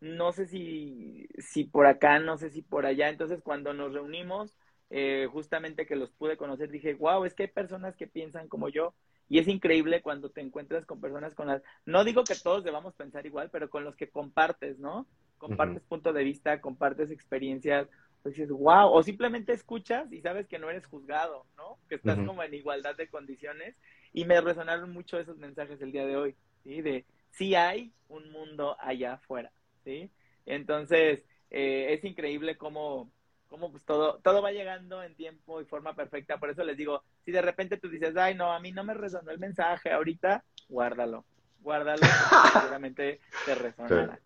[0.00, 3.08] no sé si, si por acá, no sé si por allá.
[3.08, 4.54] Entonces, cuando nos reunimos,
[4.90, 8.68] eh, justamente que los pude conocer, dije, wow, es que hay personas que piensan como
[8.68, 8.94] yo.
[9.28, 11.62] Y es increíble cuando te encuentras con personas con las...
[11.84, 15.06] No digo que todos debamos pensar igual, pero con los que compartes, ¿no?
[15.38, 17.88] Compartes punto de vista, compartes experiencias,
[18.22, 21.78] pues dices, wow, o simplemente escuchas y sabes que no eres juzgado, ¿no?
[21.88, 23.76] Que estás como en igualdad de condiciones.
[24.12, 26.80] Y me resonaron mucho esos mensajes el día de hoy, ¿sí?
[26.80, 29.52] De sí hay un mundo allá afuera.
[29.84, 30.10] ¿sí?
[30.44, 33.10] Entonces, eh, es increíble cómo,
[33.48, 36.38] cómo pues todo, todo va llegando en tiempo y forma perfecta.
[36.38, 38.94] Por eso les digo, si de repente tú dices, ay, no, a mí no me
[38.94, 41.24] resonó el mensaje ahorita, guárdalo,
[41.60, 42.00] guárdalo,
[42.52, 44.16] seguramente te resonará.
[44.16, 44.22] Sí,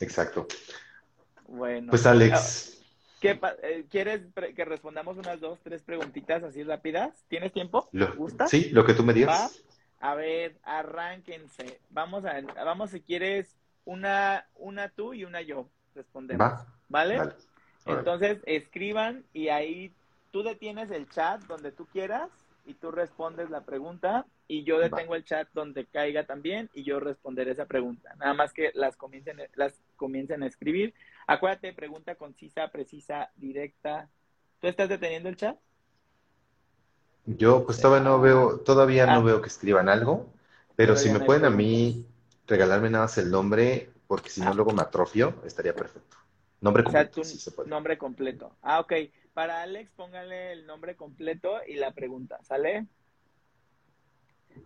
[0.00, 0.46] exacto.
[1.46, 1.90] Bueno.
[1.90, 2.72] Pues Alex.
[3.20, 4.22] ¿Qué, eh, ¿Quieres
[4.54, 7.14] que respondamos unas dos, tres preguntitas así rápidas?
[7.28, 7.88] ¿Tienes tiempo?
[7.92, 8.46] Lo, ¿Gusta?
[8.46, 9.62] Sí, lo que tú me digas.
[10.00, 11.80] A ver, arránquense.
[11.90, 16.60] Vamos a, vamos si quieres una, una tú y una yo respondemos.
[16.88, 17.20] ¿Vale?
[17.86, 19.92] Entonces escriban y ahí
[20.32, 22.30] tú detienes el chat donde tú quieras
[22.66, 27.00] y tú respondes la pregunta y yo detengo el chat donde caiga también y yo
[27.00, 28.14] responderé esa pregunta.
[28.16, 30.94] Nada más que las comiencen, las comiencen a escribir.
[31.26, 34.08] Acuérdate, pregunta concisa, precisa, directa.
[34.60, 35.56] ¿Tú estás deteniendo el chat?
[37.26, 39.22] Yo pues todavía no veo, todavía no ah.
[39.22, 40.32] veo que escriban algo,
[40.76, 42.06] pero si me pueden a mí
[42.46, 44.54] regalarme nada más el nombre, porque si no ah.
[44.54, 46.16] luego me atrofio, estaría perfecto.
[46.60, 47.22] Nombre completo.
[47.66, 48.56] Nombre completo.
[48.62, 48.92] Ah, ok.
[49.36, 52.86] Para Alex, póngale el nombre completo y la pregunta, ¿sale?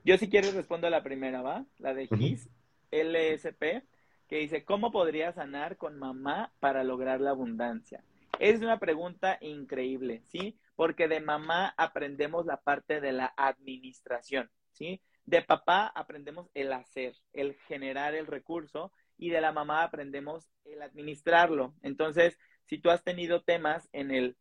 [0.04, 1.66] Yo si quieres respondo a la primera, ¿va?
[1.78, 2.48] La de GIS,
[2.92, 3.82] LSP,
[4.28, 8.04] que dice, ¿cómo podría sanar con mamá para lograr la abundancia?
[8.38, 10.56] Es una pregunta increíble, ¿sí?
[10.76, 15.02] Porque de mamá aprendemos la parte de la administración, ¿sí?
[15.26, 20.80] De papá aprendemos el hacer, el generar el recurso y de la mamá aprendemos el
[20.80, 21.74] administrarlo.
[21.82, 24.36] Entonces, si tú has tenido temas en el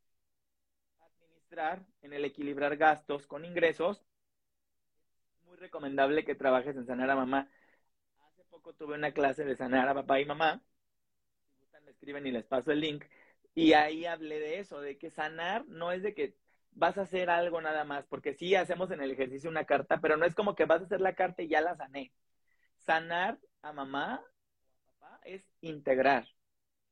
[2.01, 4.05] en el equilibrar gastos con ingresos,
[5.33, 7.49] es muy recomendable que trabajes en sanar a mamá.
[8.19, 10.61] Hace poco tuve una clase de sanar a papá y mamá.
[11.47, 13.03] Si gustan, me escriben y les paso el link.
[13.55, 16.35] Y ahí hablé de eso, de que sanar no es de que
[16.71, 20.17] vas a hacer algo nada más, porque sí hacemos en el ejercicio una carta, pero
[20.17, 22.13] no es como que vas a hacer la carta y ya la sané.
[22.77, 24.23] Sanar a mamá
[25.23, 26.27] es integrar,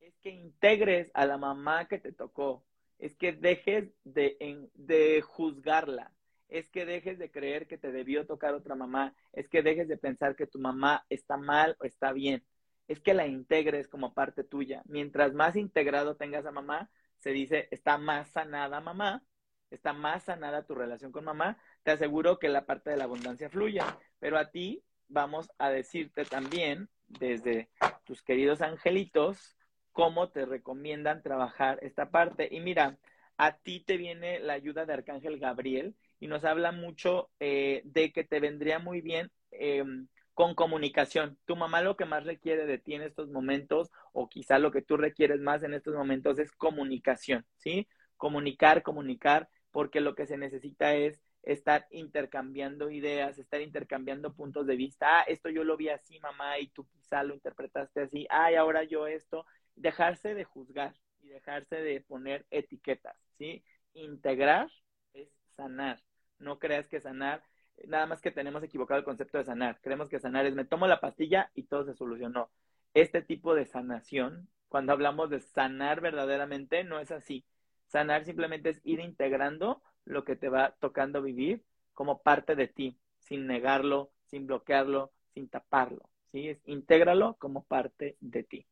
[0.00, 2.67] es que integres a la mamá que te tocó,
[2.98, 6.12] es que dejes de, de juzgarla,
[6.48, 9.98] es que dejes de creer que te debió tocar otra mamá, es que dejes de
[9.98, 12.44] pensar que tu mamá está mal o está bien,
[12.88, 14.82] es que la integres como parte tuya.
[14.86, 19.22] Mientras más integrado tengas a mamá, se dice, está más sanada mamá,
[19.70, 23.50] está más sanada tu relación con mamá, te aseguro que la parte de la abundancia
[23.50, 23.98] fluya.
[24.18, 27.68] Pero a ti vamos a decirte también desde
[28.04, 29.57] tus queridos angelitos
[29.98, 32.46] cómo te recomiendan trabajar esta parte.
[32.52, 32.96] Y mira,
[33.36, 38.12] a ti te viene la ayuda de Arcángel Gabriel y nos habla mucho eh, de
[38.12, 41.36] que te vendría muy bien em, con comunicación.
[41.46, 44.82] Tu mamá lo que más requiere de ti en estos momentos, o quizá lo que
[44.82, 47.88] tú requieres más en estos momentos, es comunicación, ¿sí?
[48.16, 54.76] Comunicar, comunicar, porque lo que se necesita es estar intercambiando ideas, estar intercambiando puntos de
[54.76, 55.18] vista.
[55.18, 58.28] Ah, esto yo lo vi así, mamá, y tú quizá lo interpretaste así.
[58.30, 59.44] Ay, ahora yo esto.
[59.78, 63.64] Dejarse de juzgar y dejarse de poner etiquetas, ¿sí?
[63.94, 64.70] Integrar
[65.12, 66.02] es sanar.
[66.38, 67.42] No creas que sanar,
[67.86, 69.80] nada más que tenemos equivocado el concepto de sanar.
[69.80, 72.50] Creemos que sanar es me tomo la pastilla y todo se solucionó.
[72.94, 77.44] Este tipo de sanación, cuando hablamos de sanar verdaderamente, no es así.
[77.86, 81.64] Sanar simplemente es ir integrando lo que te va tocando vivir
[81.94, 86.08] como parte de ti, sin negarlo, sin bloquearlo, sin taparlo.
[86.32, 86.48] ¿sí?
[86.48, 88.66] Es, intégralo como parte de ti.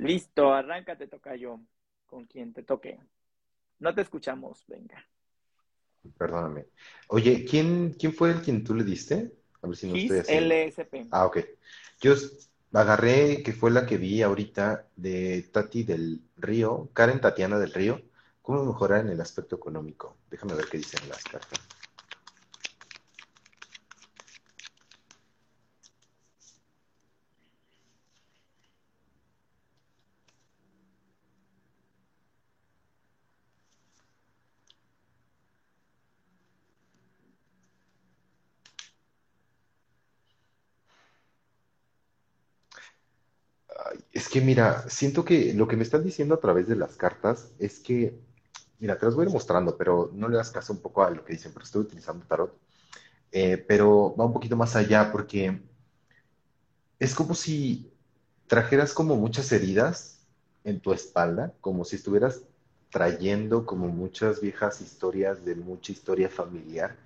[0.00, 1.60] Listo, arráncate, toca yo,
[2.06, 2.98] con quien te toque.
[3.78, 5.06] No te escuchamos, venga.
[6.16, 6.66] Perdóname.
[7.08, 9.32] Oye, ¿quién, quién fue el quien tú le diste?
[9.60, 11.06] A ver si no estoy LSP.
[11.10, 11.38] Ah, ok.
[12.00, 12.14] Yo
[12.72, 18.00] agarré, que fue la que vi ahorita de Tati del Río, Karen Tatiana del Río,
[18.42, 20.16] ¿Cómo mejorar en el aspecto económico?
[20.30, 21.60] Déjame ver qué dicen las cartas.
[44.12, 47.52] es que mira, siento que lo que me están diciendo a través de las cartas
[47.58, 48.18] es que
[48.80, 51.10] Mira, te los voy a ir mostrando, pero no le das caso un poco a
[51.10, 52.58] lo que dicen, porque estoy utilizando tarot.
[53.30, 55.60] Eh, pero va un poquito más allá porque
[56.98, 57.92] es como si
[58.46, 60.26] trajeras como muchas heridas
[60.64, 62.42] en tu espalda, como si estuvieras
[62.90, 66.96] trayendo como muchas viejas historias de mucha historia familiar,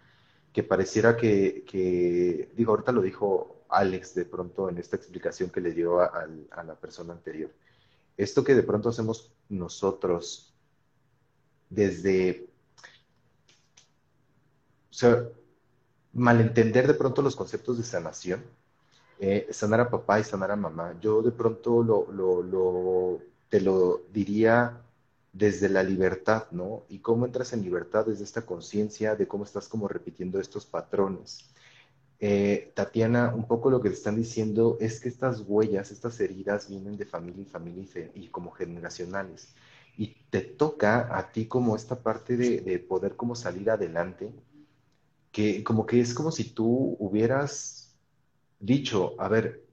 [0.53, 5.72] que pareciera que, digo, ahorita lo dijo Alex de pronto en esta explicación que le
[5.72, 7.51] dio a la persona anterior.
[8.16, 10.55] Esto que de pronto hacemos nosotros
[11.68, 12.47] desde,
[14.91, 15.29] o sea,
[16.12, 18.45] malentender de pronto los conceptos de sanación,
[19.18, 20.97] eh, sanar a papá y sanar a mamá.
[21.01, 22.07] Yo de pronto
[23.49, 24.81] te lo diría
[25.33, 26.85] desde la libertad, ¿no?
[26.89, 31.51] Y cómo entras en libertad desde esta conciencia de cómo estás como repitiendo estos patrones.
[32.21, 36.69] Eh, Tatiana, un poco lo que te están diciendo es que estas huellas, estas heridas
[36.69, 37.85] vienen de familia y familia
[38.15, 39.55] y como generacionales.
[39.97, 44.33] Y te toca a ti como esta parte de, poder como salir adelante,
[45.33, 47.95] que como que es como si tú hubieras
[48.61, 49.65] dicho, a ver,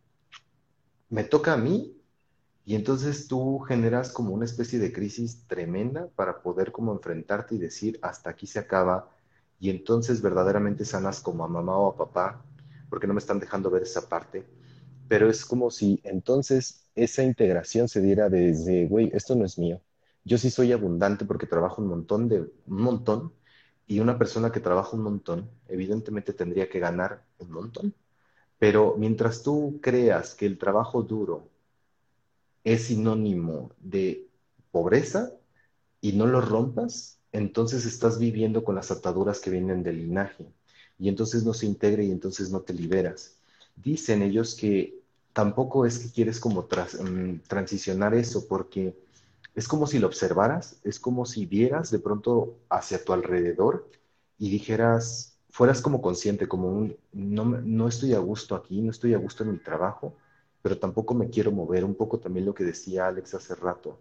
[1.09, 1.97] me toca a mí
[2.65, 7.59] y entonces tú generas como una especie de crisis tremenda para poder como enfrentarte y
[7.59, 9.09] decir, hasta aquí se acaba
[9.61, 12.43] y entonces verdaderamente sanas como a mamá o a papá,
[12.89, 14.45] porque no me están dejando ver esa parte,
[15.07, 19.79] pero es como si entonces esa integración se diera desde, güey, esto no es mío,
[20.25, 23.33] yo sí soy abundante porque trabajo un montón de un montón
[23.87, 27.93] y una persona que trabaja un montón evidentemente tendría que ganar un montón.
[28.59, 31.49] Pero mientras tú creas que el trabajo duro
[32.63, 34.27] es sinónimo de
[34.71, 35.31] pobreza
[36.01, 40.45] y no lo rompas, entonces estás viviendo con las ataduras que vienen del linaje.
[40.99, 43.35] y entonces no se integra y entonces no te liberas.
[43.75, 45.01] Dicen ellos que
[45.33, 48.95] tampoco es que quieres como mm, transicionar eso porque
[49.55, 53.89] es como si lo observaras, es como si vieras de pronto hacia tu alrededor
[54.37, 59.13] y dijeras, fueras como consciente, como un, no, no estoy a gusto aquí, no estoy
[59.13, 60.15] a gusto en mi trabajo,
[60.61, 63.97] pero tampoco me quiero mover, un poco también lo que decía Alex hace rato.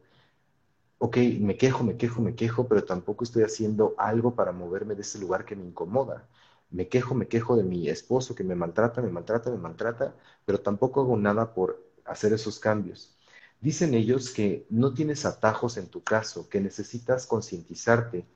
[1.03, 5.01] Ok, me quejo, me quejo, me quejo, pero tampoco estoy haciendo algo para moverme de
[5.03, 6.29] ese lugar que me incomoda.
[6.71, 10.61] Me quejo, me quejo de mi esposo que me maltrata, me maltrata, me maltrata, pero
[10.61, 13.17] tampoco hago nada por hacer esos cambios.
[13.61, 18.27] Dicen ellos que no tienes atajos en tu caso, que necesitas concientizarte,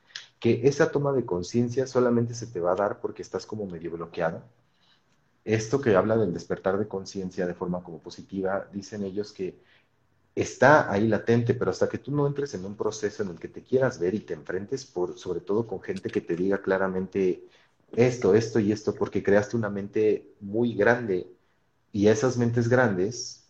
[0.40, 3.90] que esa toma de conciencia solamente se te va a dar porque estás como medio
[3.92, 4.42] bloqueada.
[5.44, 9.60] Esto que habla del despertar de conciencia de forma como positiva, dicen ellos que
[10.34, 13.48] está ahí latente, pero hasta que tú no entres en un proceso en el que
[13.48, 17.44] te quieras ver y te enfrentes, por, sobre todo con gente que te diga claramente
[17.92, 21.28] esto, esto y esto, porque creaste una mente muy grande
[21.92, 23.44] y esas mentes grandes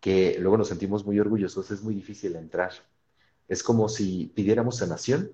[0.00, 2.72] que luego nos sentimos muy orgullosos, es muy difícil entrar.
[3.48, 5.32] Es como si pidiéramos sanación,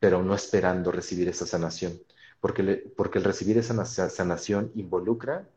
[0.00, 2.00] pero no esperando recibir esa sanación,
[2.40, 5.48] porque, porque el recibir esa sanación involucra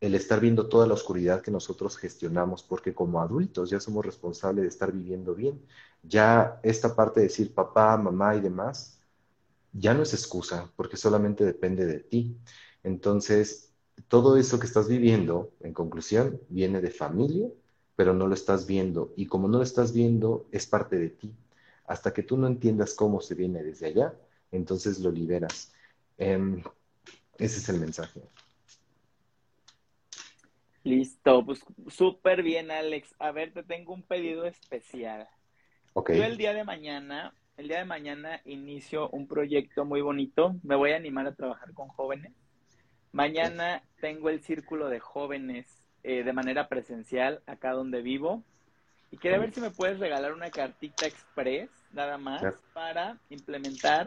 [0.00, 4.62] el estar viendo toda la oscuridad que nosotros gestionamos, porque como adultos ya somos responsables
[4.62, 5.60] de estar viviendo bien.
[6.02, 9.00] Ya esta parte de decir papá, mamá y demás,
[9.72, 12.38] ya no es excusa, porque solamente depende de ti.
[12.82, 13.72] Entonces,
[14.08, 17.48] todo eso que estás viviendo, en conclusión, viene de familia
[17.96, 19.12] pero no lo estás viendo.
[19.16, 21.34] Y como no lo estás viendo, es parte de ti.
[21.86, 24.14] Hasta que tú no entiendas cómo se viene desde allá,
[24.52, 25.72] entonces lo liberas.
[26.18, 26.62] Em,
[27.38, 28.22] ese es el mensaje.
[30.86, 33.12] Listo, pues súper bien, Alex.
[33.18, 35.28] A ver, te tengo un pedido especial.
[35.94, 36.16] Okay.
[36.16, 40.54] Yo el día de mañana, el día de mañana inicio un proyecto muy bonito.
[40.62, 42.32] Me voy a animar a trabajar con jóvenes.
[43.10, 45.66] Mañana tengo el círculo de jóvenes
[46.04, 48.44] eh, de manera presencial acá donde vivo.
[49.10, 54.06] Y quería ver si me puedes regalar una cartita express, nada más, para implementar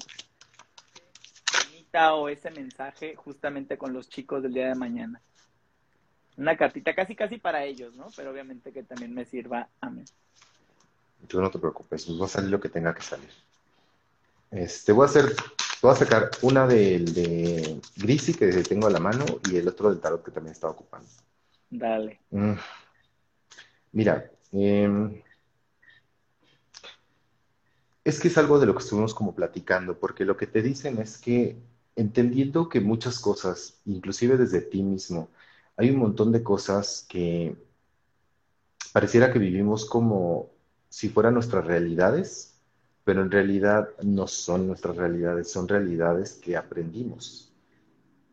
[1.92, 5.22] o ese mensaje justamente con los chicos del día de mañana.
[6.40, 8.08] Una cartita casi casi para ellos, ¿no?
[8.16, 10.06] Pero obviamente que también me sirva a mí.
[11.28, 13.30] Tú no te preocupes, va a salir lo que tenga que salir.
[14.50, 15.36] Este, voy a hacer,
[15.82, 19.90] voy a sacar una del de Grisi que tengo a la mano y el otro
[19.90, 21.10] del tarot que también estaba ocupando.
[21.70, 22.22] Dale.
[22.30, 22.54] Mm.
[23.92, 25.22] Mira, em,
[28.06, 31.00] es que es algo de lo que estuvimos como platicando, porque lo que te dicen
[31.00, 31.58] es que
[31.98, 35.30] entendiendo que muchas cosas, inclusive desde ti mismo,
[35.80, 37.56] hay un montón de cosas que
[38.92, 40.50] pareciera que vivimos como
[40.90, 42.60] si fueran nuestras realidades,
[43.06, 47.54] pero en realidad no son nuestras realidades, son realidades que aprendimos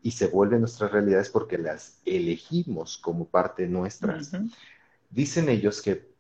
[0.03, 4.32] y se vuelven nuestras realidades porque las elegimos como parte nuestras.
[5.11, 6.11] Dicen ellos que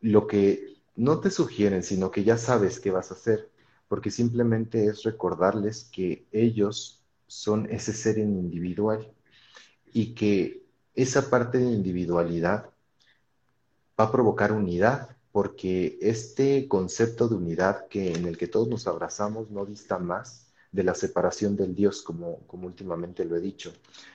[0.00, 3.50] lo que no te sugieren, sino que ya sabes qué vas a hacer,
[3.88, 9.12] porque simplemente es recordarles que ellos son ese ser individual
[9.92, 10.59] y que
[11.02, 12.70] esa parte de individualidad
[13.98, 18.86] va a provocar unidad, porque este concepto de unidad que en el que todos nos
[18.86, 23.72] abrazamos no dista más de la separación del Dios, como, como últimamente lo he dicho.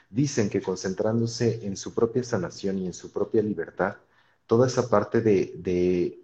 [0.10, 3.98] Dicen que concentrándose en su propia sanación y en su propia libertad,
[4.48, 6.20] toda esa parte de, de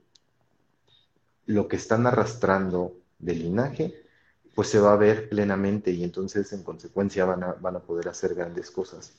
[1.45, 3.93] lo que están arrastrando del linaje,
[4.55, 8.09] pues se va a ver plenamente y entonces en consecuencia van a, van a poder
[8.09, 9.13] hacer grandes cosas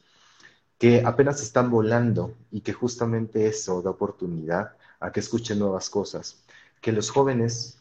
[0.83, 6.43] que apenas están volando y que justamente eso da oportunidad a que escuchen nuevas cosas,
[6.81, 7.79] que los jóvenes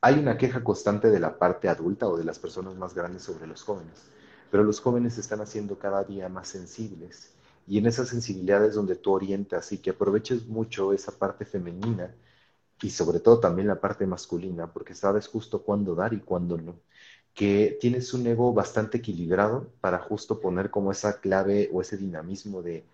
[0.00, 3.48] hay una queja constante de la parte adulta o de las personas más grandes sobre
[3.48, 4.04] los jóvenes,
[4.52, 7.32] pero los jóvenes se están haciendo cada día más sensibles
[7.66, 12.14] y en esa sensibilidad es donde tú orientas y que aproveches mucho esa parte femenina
[12.82, 16.76] y sobre todo también la parte masculina, porque sabes justo cuándo dar y cuándo no.
[17.38, 22.62] Que tienes un ego bastante equilibrado para justo poner como esa clave o ese dinamismo
[22.62, 22.84] de,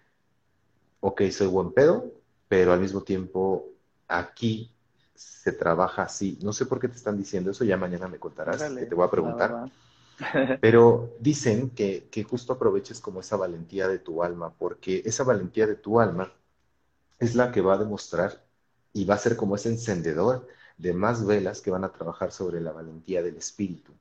[1.01, 2.13] ok, soy buen pedo,
[2.49, 3.67] pero al mismo tiempo
[4.07, 4.71] aquí
[5.15, 6.39] se trabaja así.
[6.43, 9.07] No sé por qué te están diciendo eso, ya mañana me contarás, que te voy
[9.07, 9.73] a preguntar.
[10.61, 15.67] Pero dicen que, que justo aproveches como esa valentía de tu alma, porque esa valentía
[15.67, 16.33] de tu alma
[17.19, 18.45] es la que va a demostrar
[18.93, 20.47] y va a ser como ese encendedor
[20.79, 23.93] de más velas que van a trabajar sobre la valentía del espíritu.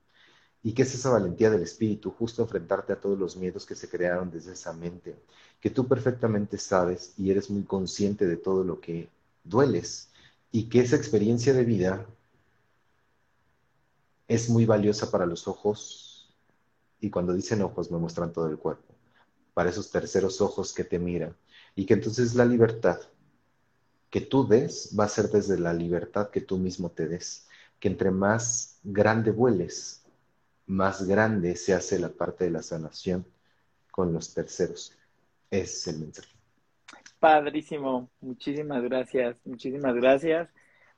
[0.63, 2.11] ¿Y qué es esa valentía del espíritu?
[2.11, 5.15] Justo enfrentarte a todos los miedos que se crearon desde esa mente,
[5.59, 9.09] que tú perfectamente sabes y eres muy consciente de todo lo que
[9.43, 10.09] dueles,
[10.51, 12.07] y que esa experiencia de vida
[14.27, 16.09] es muy valiosa para los ojos
[17.01, 18.95] Y cuando dicen ojos me muestran todo el cuerpo,
[19.53, 21.35] para esos terceros ojos que te miran.
[21.75, 22.99] Y que entonces la libertad
[24.09, 27.47] que tú des va a ser desde la libertad que tú mismo te des.
[27.79, 30.02] Que entre más grande vueles,
[30.67, 33.25] más grande se hace la parte de la sanación
[33.91, 34.97] con los terceros.
[35.49, 36.29] Ese es el mensaje.
[37.19, 40.49] Padrísimo, muchísimas gracias, muchísimas gracias,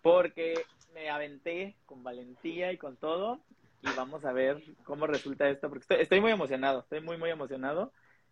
[0.01, 0.55] porque
[0.93, 3.41] me aventé con valentía y con todo
[3.83, 7.91] y vamos a ver cómo resulta esto, porque estoy, muy emocionado, estoy muy, muy emocionado,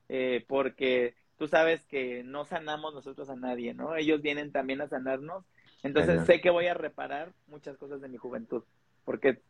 [0.09, 3.95] eh, porque tú sabes que no sanamos nosotros a nadie, ¿no?
[3.95, 5.45] Ellos vienen también a sanarnos,
[5.83, 8.63] entonces sé que voy a reparar muchas cosas de mi juventud,
[9.05, 9.41] porque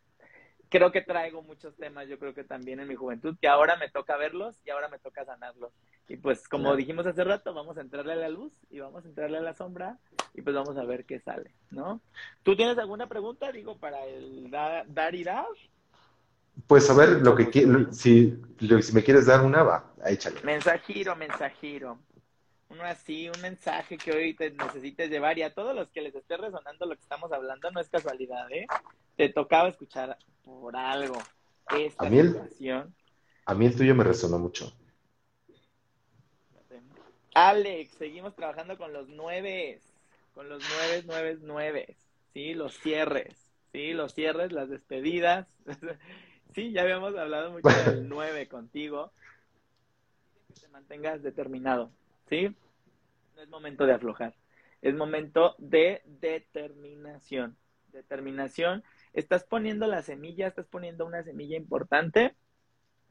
[0.74, 3.90] creo que traigo muchos temas, yo creo que también en mi juventud, que ahora me
[3.90, 5.72] toca verlos y ahora me toca sanarlos.
[6.10, 9.08] Y pues como dijimos hace rato, vamos a entrarle a la luz y vamos a
[9.08, 10.00] entrarle a la sombra
[10.34, 12.02] y pues vamos a ver qué sale, ¿no?
[12.42, 15.46] ¿Tú tienes alguna pregunta, digo, para el dar y dar?
[16.66, 17.52] Pues a ver, lo que
[17.92, 18.36] si,
[18.82, 20.42] si me quieres dar una, va, échale.
[20.42, 22.00] Mensajiro, mensajiro.
[22.74, 26.16] Uno así, un mensaje que hoy te necesites llevar y a todos los que les
[26.16, 28.66] esté resonando lo que estamos hablando, no es casualidad, ¿eh?
[29.16, 31.14] Te tocaba escuchar por algo
[31.78, 32.36] esta a mí el,
[33.46, 34.74] A mí el tuyo me resonó mucho.
[37.36, 39.80] Alex, seguimos trabajando con los nueve,
[40.34, 41.98] con los nueve, nueve, nueve,
[42.34, 43.36] sí, los cierres,
[43.72, 45.48] sí, los cierres, las despedidas,
[46.56, 49.12] sí, ya habíamos hablado mucho del nueve contigo,
[50.48, 51.92] que te mantengas determinado,
[52.30, 52.56] sí,
[53.36, 54.36] no es momento de aflojar,
[54.82, 57.58] es momento de determinación,
[57.92, 62.36] determinación estás poniendo la semilla, estás poniendo una semilla importante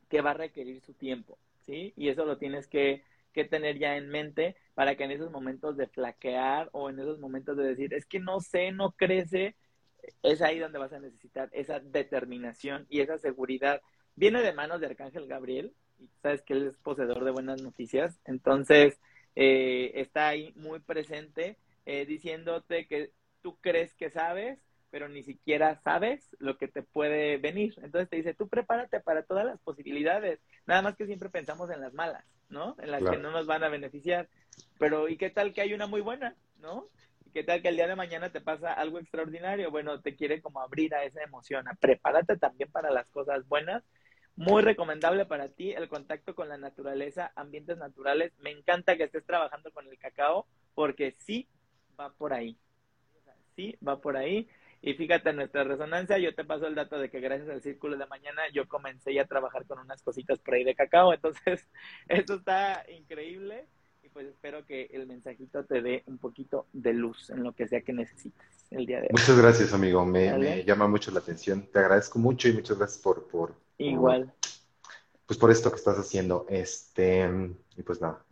[0.09, 1.95] que va a requerir su tiempo, ¿sí?
[1.97, 3.03] Y eso lo tienes que,
[3.33, 7.19] que tener ya en mente para que en esos momentos de flaquear o en esos
[7.19, 9.55] momentos de decir, es que no sé, no crece,
[10.23, 13.81] es ahí donde vas a necesitar esa determinación y esa seguridad.
[14.17, 18.21] Viene de manos de Arcángel Gabriel, y sabes que él es poseedor de buenas noticias,
[18.25, 19.01] entonces
[19.35, 21.57] eh, está ahí muy presente
[21.87, 23.11] eh, diciéndote que
[23.43, 24.59] tú crees que sabes,
[24.91, 27.75] pero ni siquiera sabes lo que te puede venir.
[27.83, 30.41] Entonces te dice, tú prepárate para todas las posibilidades.
[30.67, 32.77] Nada más que siempre pensamos en las malas, ¿no?
[32.79, 34.29] En las que no nos van a beneficiar.
[34.79, 36.89] Pero ¿y qué tal que hay una muy buena, ¿no?
[37.25, 39.71] ¿Y qué tal que el día de mañana te pasa algo extraordinario?
[39.71, 41.65] Bueno, te quiere como abrir a esa emoción.
[41.81, 43.83] Prepárate también para las cosas buenas.
[44.37, 48.33] Muy recomendable para ti el contacto con la naturaleza, ambientes naturales.
[48.41, 51.49] Me encanta que estés trabajando con el cacao porque sí
[51.99, 52.57] va por ahí.
[53.55, 54.49] Sí va por ahí
[54.85, 57.97] y fíjate, en nuestra resonancia, yo te paso el dato de que gracias al círculo
[57.97, 61.15] de mañana yo comencé ya a trabajar con unas cositas por ahí de cacao.
[61.15, 61.69] Entonces,
[62.09, 63.69] esto está increíble
[64.03, 67.69] y pues espero que el mensajito te dé un poquito de luz en lo que
[67.69, 69.13] sea que necesites el día de hoy.
[69.13, 70.05] Muchas gracias, amigo.
[70.05, 71.69] Me, llama mucho la atención.
[71.73, 73.27] Te agradezco mucho y muchas gracias por...
[73.29, 74.33] por Igual.
[75.27, 76.47] pues por esto que estás haciendo.
[76.49, 77.29] Este,
[77.77, 78.25] y pues nada,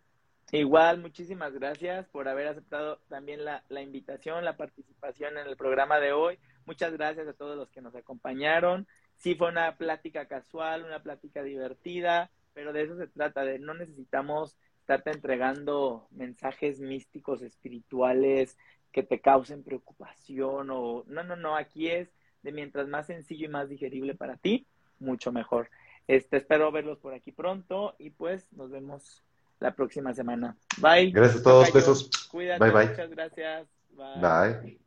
[0.53, 6.01] Igual, muchísimas gracias por haber aceptado también la, la, invitación, la participación en el programa
[6.01, 6.41] de hoy.
[6.67, 8.89] Muchas gracias a todos los que nos acompañaron.
[9.15, 13.75] Sí fue una plática casual, una plática divertida, pero de eso se trata, de no
[13.75, 18.59] necesitamos estarte entregando mensajes místicos, espirituales,
[18.93, 22.09] que te causen preocupación o no, no, no, aquí es
[22.43, 24.67] de mientras más sencillo y más digerible para ti,
[24.99, 25.71] mucho mejor.
[26.07, 29.23] Este, espero verlos por aquí pronto y pues nos vemos
[29.61, 30.57] la próxima semana.
[30.79, 31.11] Bye.
[31.11, 32.11] Gracias a todos, besos.
[32.31, 32.65] Cuídate.
[32.65, 32.89] Bye, bye.
[32.89, 33.69] Muchas gracias.
[33.91, 34.81] bye.